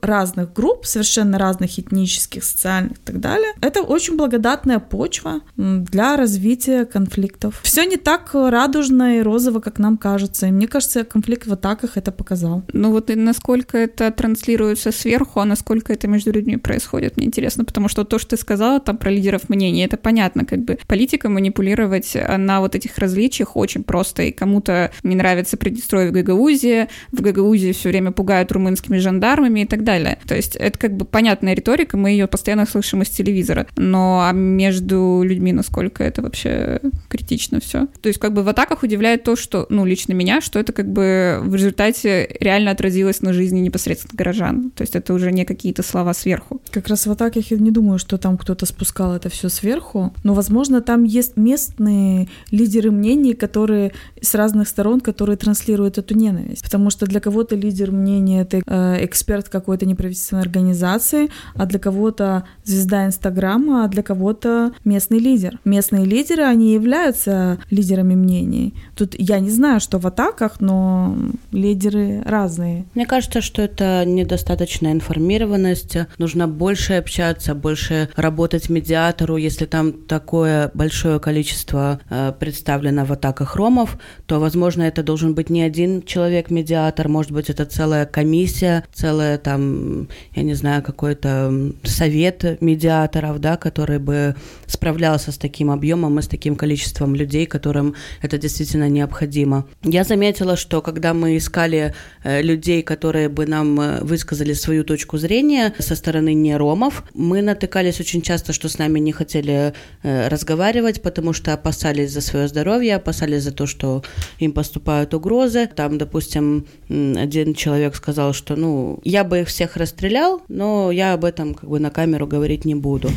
[0.00, 6.84] разных групп, совершенно разных этнических, социальных и так далее, это очень благодатная почва для развития
[6.84, 7.60] конфликтов.
[7.62, 10.46] Все не так радужно и розово, как нам кажется.
[10.46, 12.62] И мне кажется, конфликт в атаках это показал.
[12.72, 17.64] Ну вот и насколько это транслируется сверху, а насколько это между людьми происходит, мне интересно,
[17.64, 21.28] потому что то, что ты сказала там про лидеров мнений, это понятно, как бы политика
[21.28, 27.20] манипулировать на вот этих различиях очень просто, и кому-то не нравится Приднестровье в Гагаузии, в
[27.20, 30.18] Гагаузии все время пугают румынскими жандармами и так далее.
[30.26, 33.66] То есть это как бы понятная риторика, мы ее постоянно слышим из телевизора.
[33.76, 37.86] Но а между людьми насколько это вообще критично все.
[38.00, 40.90] То есть как бы в атаках удивляет то, что, ну, лично меня, что это как
[40.90, 44.70] бы в результате реально отразилось на жизни непосредственно горожан.
[44.70, 46.60] То есть это уже не какие-то слова сверху.
[46.70, 50.34] Как раз в атаках я не думаю, что там кто-то спускал это все сверху, но,
[50.34, 56.62] возможно, там есть местные лидеры мнений, которые с разных сторон, которые транслируют эту ненависть.
[56.62, 62.44] Потому что для кого-то лидер мнения— это э, эксперт какой-то неправительственной организации, а для кого-то
[62.64, 65.58] звезда Инстаграма, а для кого-то местный лидер.
[65.64, 68.74] Местные лидеры, они являются лидерами мнений.
[68.96, 71.16] Тут я не знаю, что в атаках, но
[71.50, 72.84] лидеры разные.
[72.94, 75.96] Мне кажется, что это недостаточная информированность.
[76.18, 79.36] Нужно больше общаться, больше работать медиатору.
[79.36, 85.50] Если там такое большое количество э, представлено в атаках ромов, то, возможно, это должен быть
[85.50, 92.60] не один человек-медиатор, может быть, это целая комиссия, целая там, я не знаю, какой-то совет
[92.60, 94.36] медиаторов, да, который бы
[94.68, 99.64] справлялся с таким объемом и с таким количеством людей, которым это действительно необходимо.
[99.82, 101.92] Я заметила, что когда мы искали
[102.22, 107.42] э, людей, которые бы нам э, высказали свою точку зрения со стороны не ромов, мы
[107.42, 109.72] натыкались очень часто, что с нами не хотели
[110.04, 114.04] э, разговаривать, потому что опасались за свое здоровье, опасались за то, что
[114.38, 115.68] им поступают угрозы.
[115.74, 121.24] Там, допустим, один человек сказал, что, ну, я бы их всех расстрелял, но я об
[121.24, 123.10] этом как бы на камеру говорить не буду.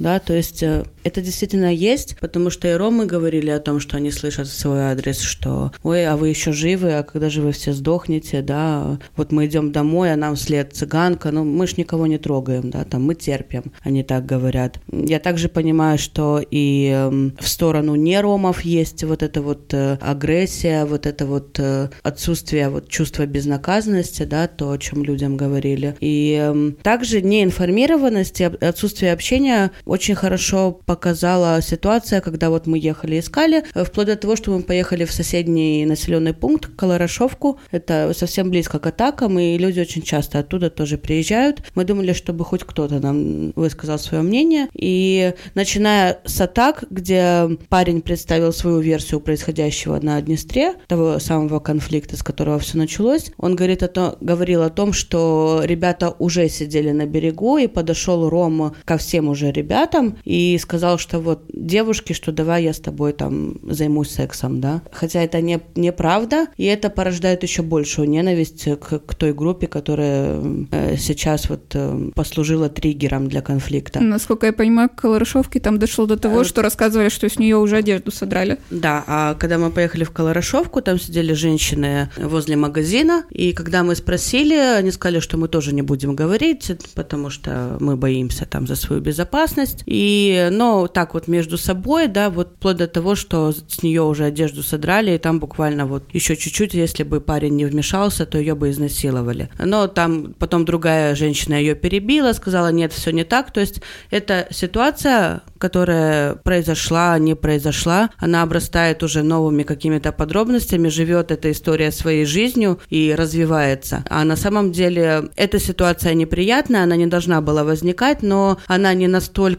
[0.00, 3.98] Да, то есть э, это действительно есть, потому что и ромы говорили о том, что
[3.98, 7.52] они слышат в свой адрес, что ой, а вы еще живы, а когда же вы
[7.52, 12.06] все сдохнете, да, вот мы идем домой, а нам вслед цыганка, ну мы ж никого
[12.06, 14.80] не трогаем, да, там мы терпим, они так говорят.
[14.90, 19.98] Я также понимаю, что и эм, в сторону не ромов есть вот эта вот э,
[20.00, 25.94] агрессия, вот это вот э, отсутствие вот чувства безнаказанности, да, то, о чем людям говорили.
[26.00, 33.18] И эм, также неинформированность и отсутствие общения очень хорошо показала ситуация, когда вот мы ехали
[33.18, 37.58] искали, э, вплоть до того, что мы поехали в соседний населенный пункт, Колорошовку.
[37.72, 41.62] Это совсем близко к атакам, и люди очень часто оттуда тоже приезжают.
[41.74, 44.68] Мы думали, чтобы хоть кто-то нам высказал свое мнение.
[44.74, 52.16] И начиная с атак, где парень представил свою версию происходящего на Днестре, того самого конфликта,
[52.16, 56.92] с которого все началось, он говорит о том, говорил о том, что ребята уже сидели
[56.92, 59.79] на берегу, и подошел Рома ко всем уже ребятам
[60.24, 64.82] и сказал, что вот девушки, что давай я с тобой там займусь сексом, да.
[64.92, 70.40] Хотя это не, неправда, и это порождает еще большую ненависть к, к той группе, которая
[70.70, 74.00] э, сейчас вот э, послужила триггером для конфликта.
[74.00, 77.56] Насколько я понимаю, к Колорошовке там дошло до того, э, что рассказывали, что с нее
[77.56, 78.58] уже одежду содрали.
[78.70, 83.94] Да, а когда мы поехали в Колорошовку, там сидели женщины возле магазина, и когда мы
[83.94, 88.76] спросили, они сказали, что мы тоже не будем говорить, потому что мы боимся там за
[88.76, 89.69] свою безопасность.
[89.86, 94.24] И, но так вот между собой, да, вот вплоть до того, что с нее уже
[94.24, 98.54] одежду содрали, и там буквально вот еще чуть-чуть, если бы парень не вмешался, то ее
[98.54, 99.48] бы изнасиловали.
[99.58, 103.52] Но там потом другая женщина ее перебила, сказала, нет, все не так.
[103.52, 111.30] То есть эта ситуация, которая произошла, не произошла, она обрастает уже новыми какими-то подробностями, живет
[111.30, 114.04] эта история своей жизнью и развивается.
[114.08, 119.08] А на самом деле эта ситуация неприятная, она не должна была возникать, но она не
[119.08, 119.49] настолько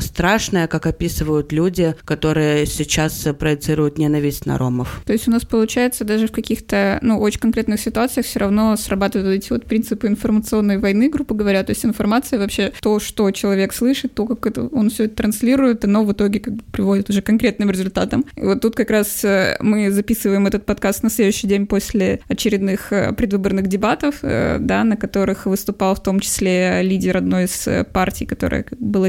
[0.00, 5.02] страшная, как описывают люди, которые сейчас проецируют ненависть на ромов.
[5.04, 9.44] То есть у нас получается даже в каких-то, ну, очень конкретных ситуациях все равно срабатывают
[9.44, 14.14] эти вот принципы информационной войны, грубо говоря, то есть информация вообще то, что человек слышит,
[14.14, 17.26] то, как это, он все это транслирует, оно в итоге как бы приводит уже к
[17.26, 18.24] конкретным результатам.
[18.36, 22.92] И вот тут как раз э, мы записываем этот подкаст на следующий день после очередных
[22.92, 28.24] э, предвыборных дебатов, э, да, на которых выступал в том числе лидер одной из партий,
[28.26, 28.64] которая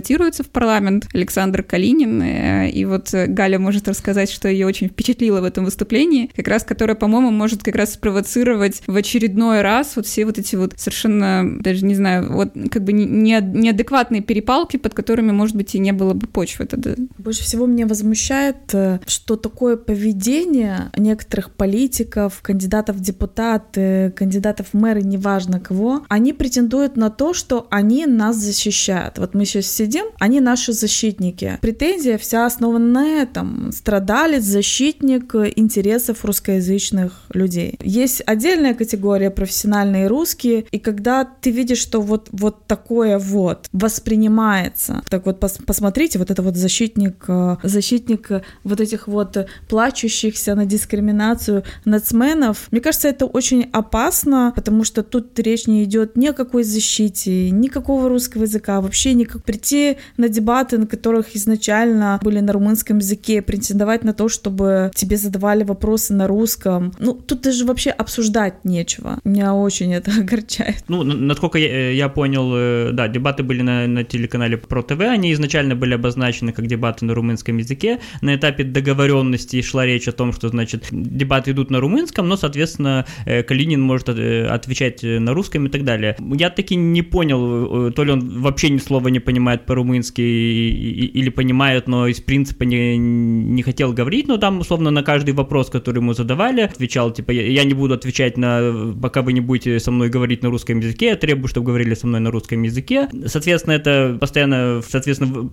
[0.05, 2.21] баллотируется в парламент, Александр Калинин.
[2.67, 6.95] И вот Галя может рассказать, что ее очень впечатлило в этом выступлении, как раз которое,
[6.95, 11.85] по-моему, может как раз спровоцировать в очередной раз вот все вот эти вот совершенно, даже
[11.85, 16.27] не знаю, вот как бы неадекватные перепалки, под которыми, может быть, и не было бы
[16.27, 16.93] почвы тогда.
[17.17, 24.77] Больше всего меня возмущает, э, что такое поведение некоторых политиков, кандидатов в депутаты, кандидатов в
[24.77, 29.17] мэры, неважно кого, они претендуют на то, что они нас защищают.
[29.17, 31.57] Вот мы сейчас сидим, они наши защитники.
[31.61, 33.71] Претензия вся основана на этом.
[33.71, 37.77] Страдалец, защитник интересов русскоязычных людей.
[37.81, 45.01] Есть отдельная категория профессиональные русские, и когда ты видишь, что вот, вот такое вот воспринимается,
[45.09, 48.29] так вот пос, посмотрите, вот это вот защитник, э, защитник
[48.63, 49.37] вот этих вот
[49.67, 56.15] плачущихся на дискриминацию нацменов, мне кажется, это очень опасно, потому что тут речь не идет
[56.15, 59.43] ни о какой защите, никакого русского языка, вообще никак.
[59.43, 59.84] Прийти
[60.17, 65.63] на дебаты, на которых изначально были на румынском языке, претендовать на то, чтобы тебе задавали
[65.63, 66.93] вопросы на русском.
[66.99, 69.19] Ну, тут даже вообще обсуждать нечего.
[69.23, 70.83] Меня очень это огорчает.
[70.87, 75.01] Ну, насколько я, э, я понял, э, да, дебаты были на, на телеканале Про ТВ,
[75.01, 77.99] они изначально были обозначены как дебаты на румынском языке.
[78.21, 83.05] На этапе договоренности шла речь о том, что, значит, дебаты идут на румынском, но, соответственно,
[83.25, 86.15] э, Калинин может отвечать на русском и так далее.
[86.19, 91.87] Я таки не понял, то ли он вообще ни слова не понимает по-румынски или понимает,
[91.87, 96.13] но из принципа не, не хотел говорить, но там, условно, на каждый вопрос, который ему
[96.13, 100.43] задавали, отвечал, типа, я не буду отвечать на, пока вы не будете со мной говорить
[100.43, 103.09] на русском языке, я требую, чтобы говорили со мной на русском языке.
[103.25, 105.49] Соответственно, это постоянно, соответственно,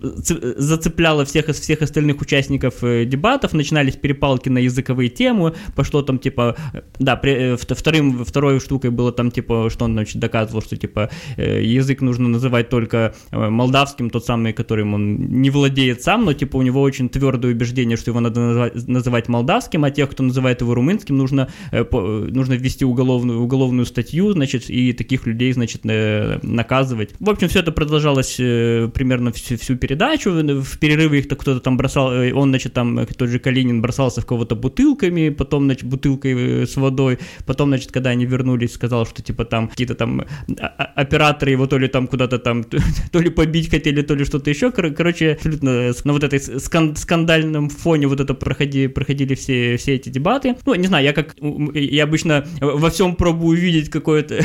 [0.57, 6.17] зацепляло всех из всех остальных участников э, дебатов, начинались перепалки на языковые темы, пошло там,
[6.17, 6.55] типа,
[6.99, 11.09] да, при, э, вторым, второй штукой было там, типа, что он, значит, доказывал, что, типа,
[11.35, 16.57] э, язык нужно называть только молдавским, тот самый, которым он не владеет сам, но, типа,
[16.57, 20.73] у него очень твердое убеждение, что его надо называть, молдавским, а тех, кто называет его
[20.75, 27.15] румынским, нужно, нужно ввести уголовную, уголовную статью, значит, и таких людей, значит, наказывать.
[27.19, 32.09] В общем, все это продолжалось примерно всю, всю передачу, в перерывы их кто-то там бросал,
[32.09, 37.17] он, значит, там, тот же Калинин бросался в кого-то бутылками, потом, значит, бутылкой с водой,
[37.45, 40.23] потом, значит, когда они вернулись, сказал, что, типа, там какие-то там
[40.95, 42.63] операторы его то ли там куда-то там,
[43.11, 44.71] то ли побить хотели, то ли что-то еще.
[44.71, 50.09] Короче, абсолютно на вот этой скан скандальном фоне вот это проходи, проходили все, все эти
[50.09, 50.55] дебаты.
[50.65, 51.35] Ну, не знаю, я как,
[51.73, 54.41] я обычно во всем пробую увидеть какой-то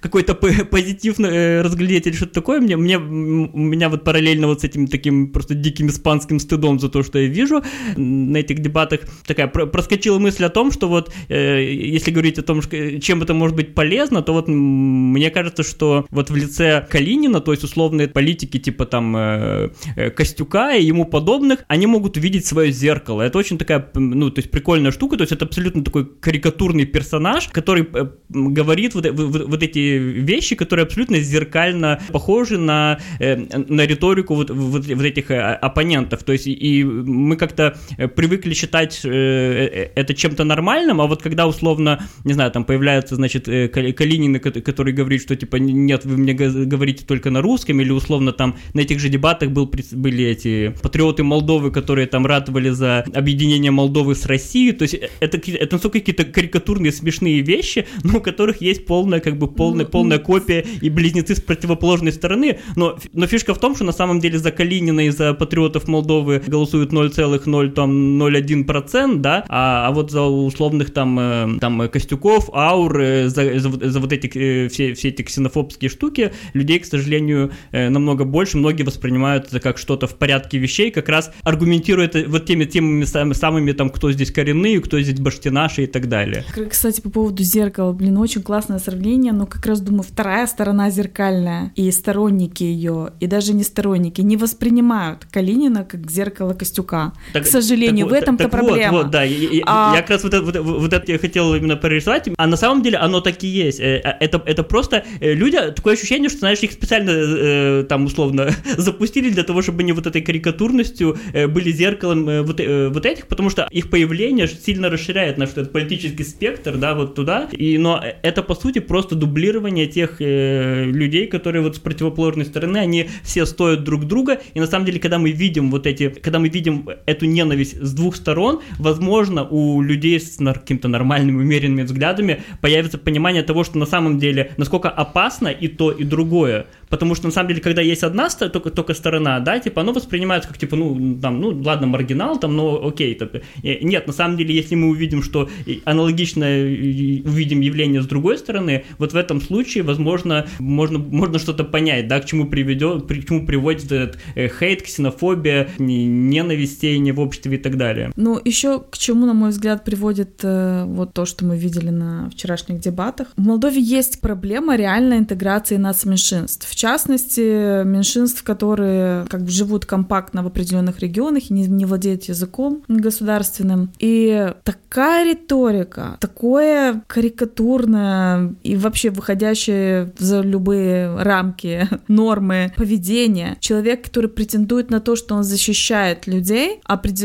[0.00, 2.60] какой-то позитив э, разглядеть или что-то такое.
[2.60, 6.88] Мне, мне, у меня вот параллельно вот с этим таким просто диким испанским стыдом за
[6.88, 7.62] то, что я вижу
[7.96, 12.60] на этих дебатах, такая проскочила мысль о том, что вот э, если говорить о том,
[13.00, 17.52] чем это может быть полезно, то вот мне кажется, что вот в лице Калинина, то
[17.52, 22.72] есть условные политики типа там э, э, Костюка и ему подобных, они могут увидеть свое
[22.72, 23.22] зеркало.
[23.22, 27.48] Это очень такая, ну, то есть прикольная штука, то есть это абсолютно такой карикатурный персонаж,
[27.48, 34.34] который э, говорит вот, вот, вот эти вещи, которые абсолютно зеркально похожи на, на риторику
[34.34, 36.22] вот, вот, вот этих оппонентов.
[36.22, 37.76] То есть и мы как-то
[38.14, 44.40] привыкли считать это чем-то нормальным, а вот когда условно, не знаю, там появляется, значит, Калинин,
[44.40, 48.80] который говорит, что типа нет, вы мне говорите только на русском, или условно там на
[48.80, 54.26] этих же дебатах был, были эти патриоты Молдовы, которые там ратовали за объединение Молдовы с
[54.26, 59.20] Россией, то есть это, это настолько какие-то карикатурные смешные вещи, но у которых есть полная,
[59.20, 63.58] как бы полная, ну, полная копия и близнецы с противоположной стороны, но, но фишка в
[63.58, 69.88] том, что на самом деле за Калинина и за патриотов Молдовы голосуют 0,01%, да, а,
[69.88, 74.30] а вот за условных там, э, там Костюков, Аур, э, за, за, за вот эти
[74.34, 79.78] э, все, все эти ксенофобские штуки, людей, к сожалению, намного больше, многие воспринимают это как
[79.78, 84.12] что-то в порядке вещей, как раз аргументируя это вот теми темами самыми, самыми там, кто
[84.12, 86.44] здесь коренные, кто здесь баштинаши и так далее.
[86.70, 91.72] Кстати, по поводу зеркала, блин, очень классное сравнение, но как раз думаю, вторая сторона зеркальная,
[91.74, 97.12] и сторонники ее, и даже не сторонники, не воспринимают Калинина как зеркало Костюка.
[97.32, 98.92] Так, к сожалению, так, в этом-то так, проблема.
[98.92, 99.94] Вот, вот, да, я, а...
[99.94, 102.82] я как раз вот это, вот, вот это я хотел именно прорисовать, а на самом
[102.82, 103.80] деле оно так и есть.
[103.80, 108.50] Э, э, это, это просто э, люди, такое ощущение, что, знаешь, их специально там условно
[108.76, 113.68] запустили для того, чтобы они вот этой карикатурностью были зеркалом вот, вот этих, потому что
[113.70, 118.54] их появление сильно расширяет наш этот политический спектр, да, вот туда, и, но это, по
[118.54, 124.04] сути, просто дублирование тех э, людей, которые вот с противоположной стороны, они все стоят друг
[124.04, 127.80] друга, и на самом деле, когда мы видим вот эти, когда мы видим эту ненависть
[127.80, 133.78] с двух сторон, возможно, у людей с каким-то нормальными, умеренными взглядами появится понимание того, что
[133.78, 137.82] на самом деле, насколько опасно и то, и другое, потому что на самом деле, когда
[137.82, 141.86] есть одна только, только сторона, да, типа, оно воспринимается как, типа, ну, там, ну, ладно,
[141.86, 143.30] маргинал, там, ну, окей, так,
[143.62, 145.48] нет, на самом деле, если мы увидим, что
[145.84, 152.08] аналогично увидим явление с другой стороны, вот в этом случае, возможно, можно, можно что-то понять,
[152.08, 157.56] да, к чему приведет, к чему приводит этот э, хейт, ксенофобия, ненависть не в обществе
[157.56, 158.12] и так далее.
[158.16, 162.30] Ну, еще к чему, на мой взгляд, приводит э, вот то, что мы видели на
[162.30, 163.28] вчерашних дебатах.
[163.36, 166.75] В Молдове есть проблема реальной интеграции нацменьшинств.
[166.76, 172.82] Частности, меньшинств, которые как бы живут компактно в определенных регионах и не, не владеют языком
[172.86, 173.90] государственным.
[173.98, 183.56] И такая риторика, такое карикатурное и вообще выходящее за любые рамки, нормы поведения.
[183.60, 186.82] Человек, который претендует на то, что он защищает людей,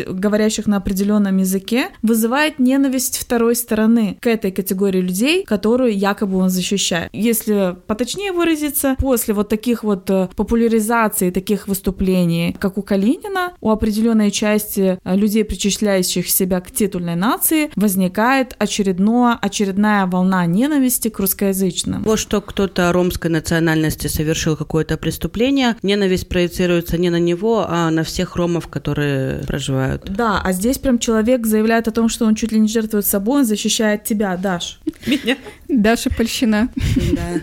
[0.08, 6.50] говорящих на определенном языке, вызывает ненависть второй стороны к этой категории людей, которую якобы он
[6.50, 7.10] защищает.
[7.12, 13.70] Если поточнее выразиться, после вот таких вот э, популяризаций таких выступлений, как у Калинина, у
[13.70, 21.20] определенной части э, людей, причисляющих себя к титульной нации, возникает очередное, очередная волна ненависти к
[21.20, 22.04] русскоязычным.
[22.04, 28.04] Вот что кто-то ромской национальности совершил какое-то преступление, ненависть проецируется не на него, а на
[28.04, 30.04] всех ромов, которые проживают.
[30.06, 33.40] Да, а здесь прям человек заявляет о том, что он чуть ли не жертвует собой,
[33.40, 34.80] он защищает тебя, Даш.
[35.06, 35.38] Меня.
[35.68, 36.70] Даша польщена.
[37.12, 37.42] Да,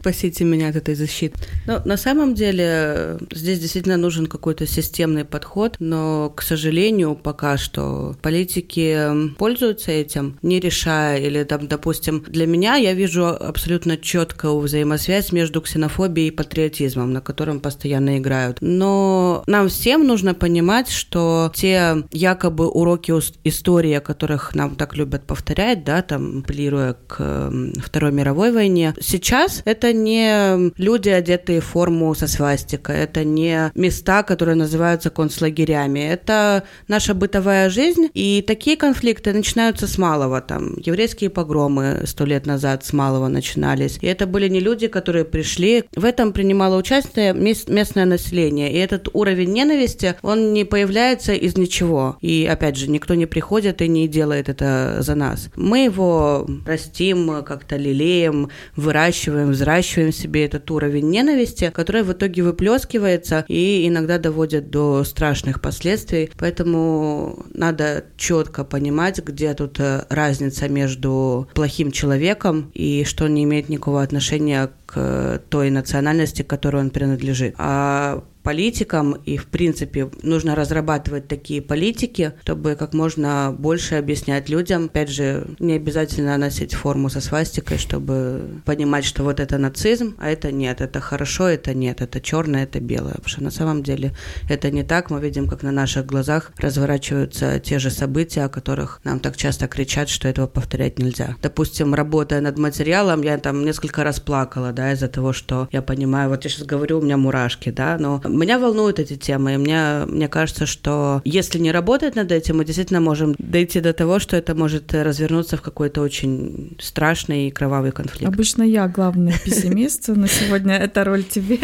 [0.00, 1.37] спасите меня от этой защиты.
[1.66, 8.16] Но на самом деле здесь действительно нужен какой-то системный подход, но, к сожалению, пока что
[8.22, 15.32] политики пользуются этим, не решая, или, там, допустим, для меня я вижу абсолютно четкую взаимосвязь
[15.32, 18.58] между ксенофобией и патриотизмом, на котором постоянно играют.
[18.60, 23.12] Но нам всем нужно понимать, что те якобы уроки
[23.44, 29.62] истории, о которых нам так любят повторять, да, там, апеллируя к Второй мировой войне, сейчас
[29.64, 36.64] это не люди, одетые в форму со свастикой, это не места, которые называются концлагерями, это
[36.88, 42.84] наша бытовая жизнь, и такие конфликты начинаются с малого, там, еврейские погромы сто лет назад
[42.84, 48.06] с малого начинались, и это были не люди, которые пришли, в этом принимало участие местное
[48.06, 53.26] население, и этот уровень ненависти, он не появляется из ничего, и, опять же, никто не
[53.26, 55.50] приходит и не делает это за нас.
[55.56, 63.44] Мы его растим, как-то лелеем, выращиваем, взращиваем себе этот уровень ненависти, которая в итоге выплескивается
[63.48, 66.30] и иногда доводит до страшных последствий.
[66.38, 73.68] Поэтому надо четко понимать, где тут э, разница между плохим человеком и что не имеет
[73.68, 77.54] никакого отношения к той национальности, к которой он принадлежит.
[77.58, 84.86] А политикам, и, в принципе, нужно разрабатывать такие политики, чтобы как можно больше объяснять людям.
[84.86, 90.30] Опять же, не обязательно носить форму со свастикой, чтобы понимать, что вот это нацизм, а
[90.30, 93.16] это нет, это хорошо, это нет, это черное, это белое.
[93.16, 94.12] Потому что на самом деле
[94.48, 95.10] это не так.
[95.10, 99.68] Мы видим, как на наших глазах разворачиваются те же события, о которых нам так часто
[99.68, 101.36] кричат, что этого повторять нельзя.
[101.42, 106.30] Допустим, работая над материалом, я там несколько раз плакала, да, из-за того, что я понимаю,
[106.30, 110.04] вот я сейчас говорю, у меня мурашки, да, но меня волнуют эти темы, и мне,
[110.06, 114.36] мне кажется, что если не работать над этим, мы действительно можем дойти до того, что
[114.36, 118.32] это может развернуться в какой-то очень страшный и кровавый конфликт.
[118.32, 121.58] Обычно я главный пессимист, но сегодня это роль тебе.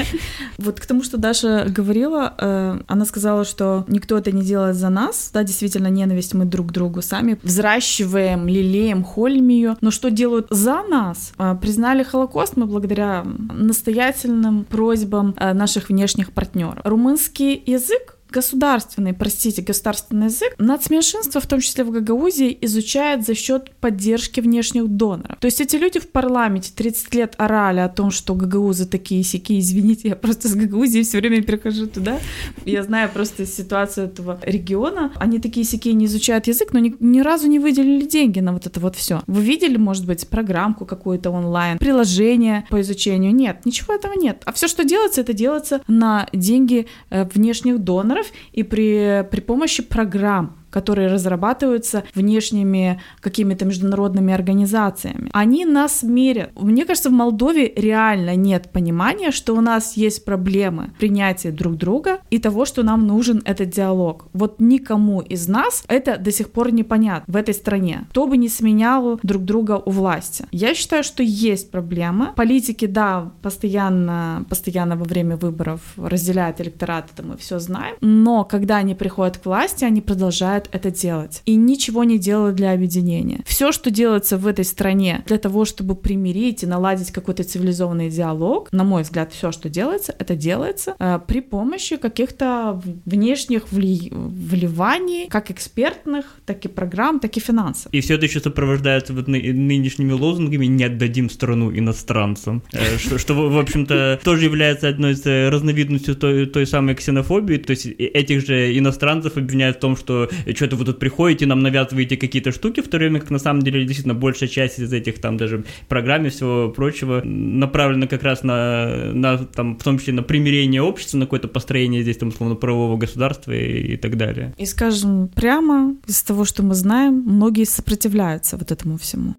[0.58, 4.90] Вот к тому, что Даша говорила, э, она сказала, что никто это не делает за
[4.90, 10.46] нас, да, действительно, ненависть мы друг другу сами взращиваем, лелеем, холим ее, но что делают
[10.50, 11.32] за нас?
[11.38, 16.90] Э, признали Холокост мы благодаря настоятельным просьбам э, наших внешних партнеров, партнеров.
[16.90, 23.70] Румынский язык государственный, простите, государственный язык, нацменьшинство, в том числе в Гагаузии, изучает за счет
[23.80, 25.38] поддержки внешних доноров.
[25.38, 29.58] То есть эти люди в парламенте 30 лет орали о том, что гагаузы такие сики,
[29.58, 32.18] извините, я просто с Гагаузии все время перехожу туда.
[32.64, 35.12] Я знаю просто ситуацию этого региона.
[35.16, 38.66] Они такие сики не изучают язык, но ни, ни разу не выделили деньги на вот
[38.66, 39.22] это вот все.
[39.28, 43.32] Вы видели, может быть, программку какую-то онлайн, приложение по изучению?
[43.32, 44.42] Нет, ничего этого нет.
[44.44, 49.88] А все, что делается, это делается на деньги э, внешних доноров, и при, при помощи
[49.88, 55.30] программ которые разрабатываются внешними какими-то международными организациями.
[55.32, 56.50] Они нас мерят.
[56.60, 62.18] Мне кажется, в Молдове реально нет понимания, что у нас есть проблемы принятия друг друга
[62.30, 64.26] и того, что нам нужен этот диалог.
[64.32, 68.06] Вот никому из нас это до сих пор непонятно в этой стране.
[68.10, 70.44] Кто бы не сменял друг друга у власти.
[70.50, 72.32] Я считаю, что есть проблемы.
[72.34, 77.94] Политики, да, постоянно, постоянно во время выборов разделяют электорат, это мы все знаем.
[78.00, 81.42] Но когда они приходят к власти, они продолжают продолжают это делать.
[81.46, 83.40] И ничего не делают для объединения.
[83.46, 88.68] Все, что делается в этой стране для того, чтобы примирить и наладить какой-то цивилизованный диалог,
[88.72, 94.10] на мой взгляд, все, что делается, это делается э, при помощи каких-то внешних вли...
[94.12, 97.92] вливаний, как экспертных, так и программ, так и финансов.
[97.92, 103.34] И все это еще сопровождается вот ны- нынешними лозунгами «не отдадим страну иностранцам», э, что,
[103.34, 108.46] в общем-то, тоже является одной из э, разновидностей той, той самой ксенофобии, то есть этих
[108.46, 112.88] же иностранцев обвиняют в том, что что-то вы тут приходите, нам навязываете какие-то штуки, в
[112.88, 116.30] то время как на самом деле действительно большая часть из этих там даже программ и
[116.30, 121.26] всего прочего направлена как раз на, на там, в том числе на примирение общества, на
[121.26, 124.54] какое-то построение здесь там условно правового государства и, и так далее.
[124.58, 129.34] И скажем прямо, из того, что мы знаем, многие сопротивляются вот этому всему.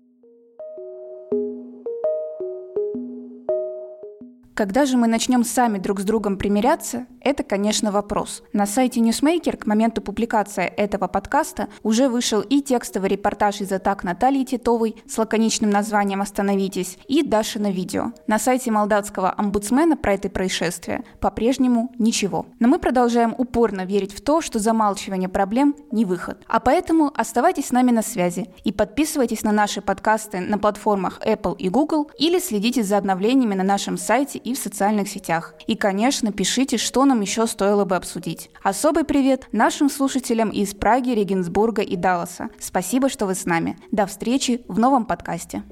[4.56, 8.42] Когда же мы начнем сами друг с другом примиряться, это, конечно, вопрос.
[8.54, 14.06] На сайте Newsmaker к моменту публикации этого подкаста уже вышел и текстовый репортаж из атак
[14.06, 18.14] Натальи Титовой с лаконичным названием «Остановитесь» и Даша на видео.
[18.28, 22.46] На сайте молдавского омбудсмена про это происшествие по-прежнему ничего.
[22.60, 26.42] Но мы продолжаем упорно верить в то, что замалчивание проблем не выход.
[26.48, 31.58] А поэтому оставайтесь с нами на связи и подписывайтесь на наши подкасты на платформах Apple
[31.58, 35.56] и Google или следите за обновлениями на нашем сайте и в социальных сетях.
[35.68, 38.50] И, конечно, пишите, что нам еще стоило бы обсудить.
[38.64, 42.50] Особый привет нашим слушателям из Праги, Регенсбурга и Далласа.
[42.60, 43.78] Спасибо, что вы с нами.
[43.92, 45.64] До встречи в новом подкасте.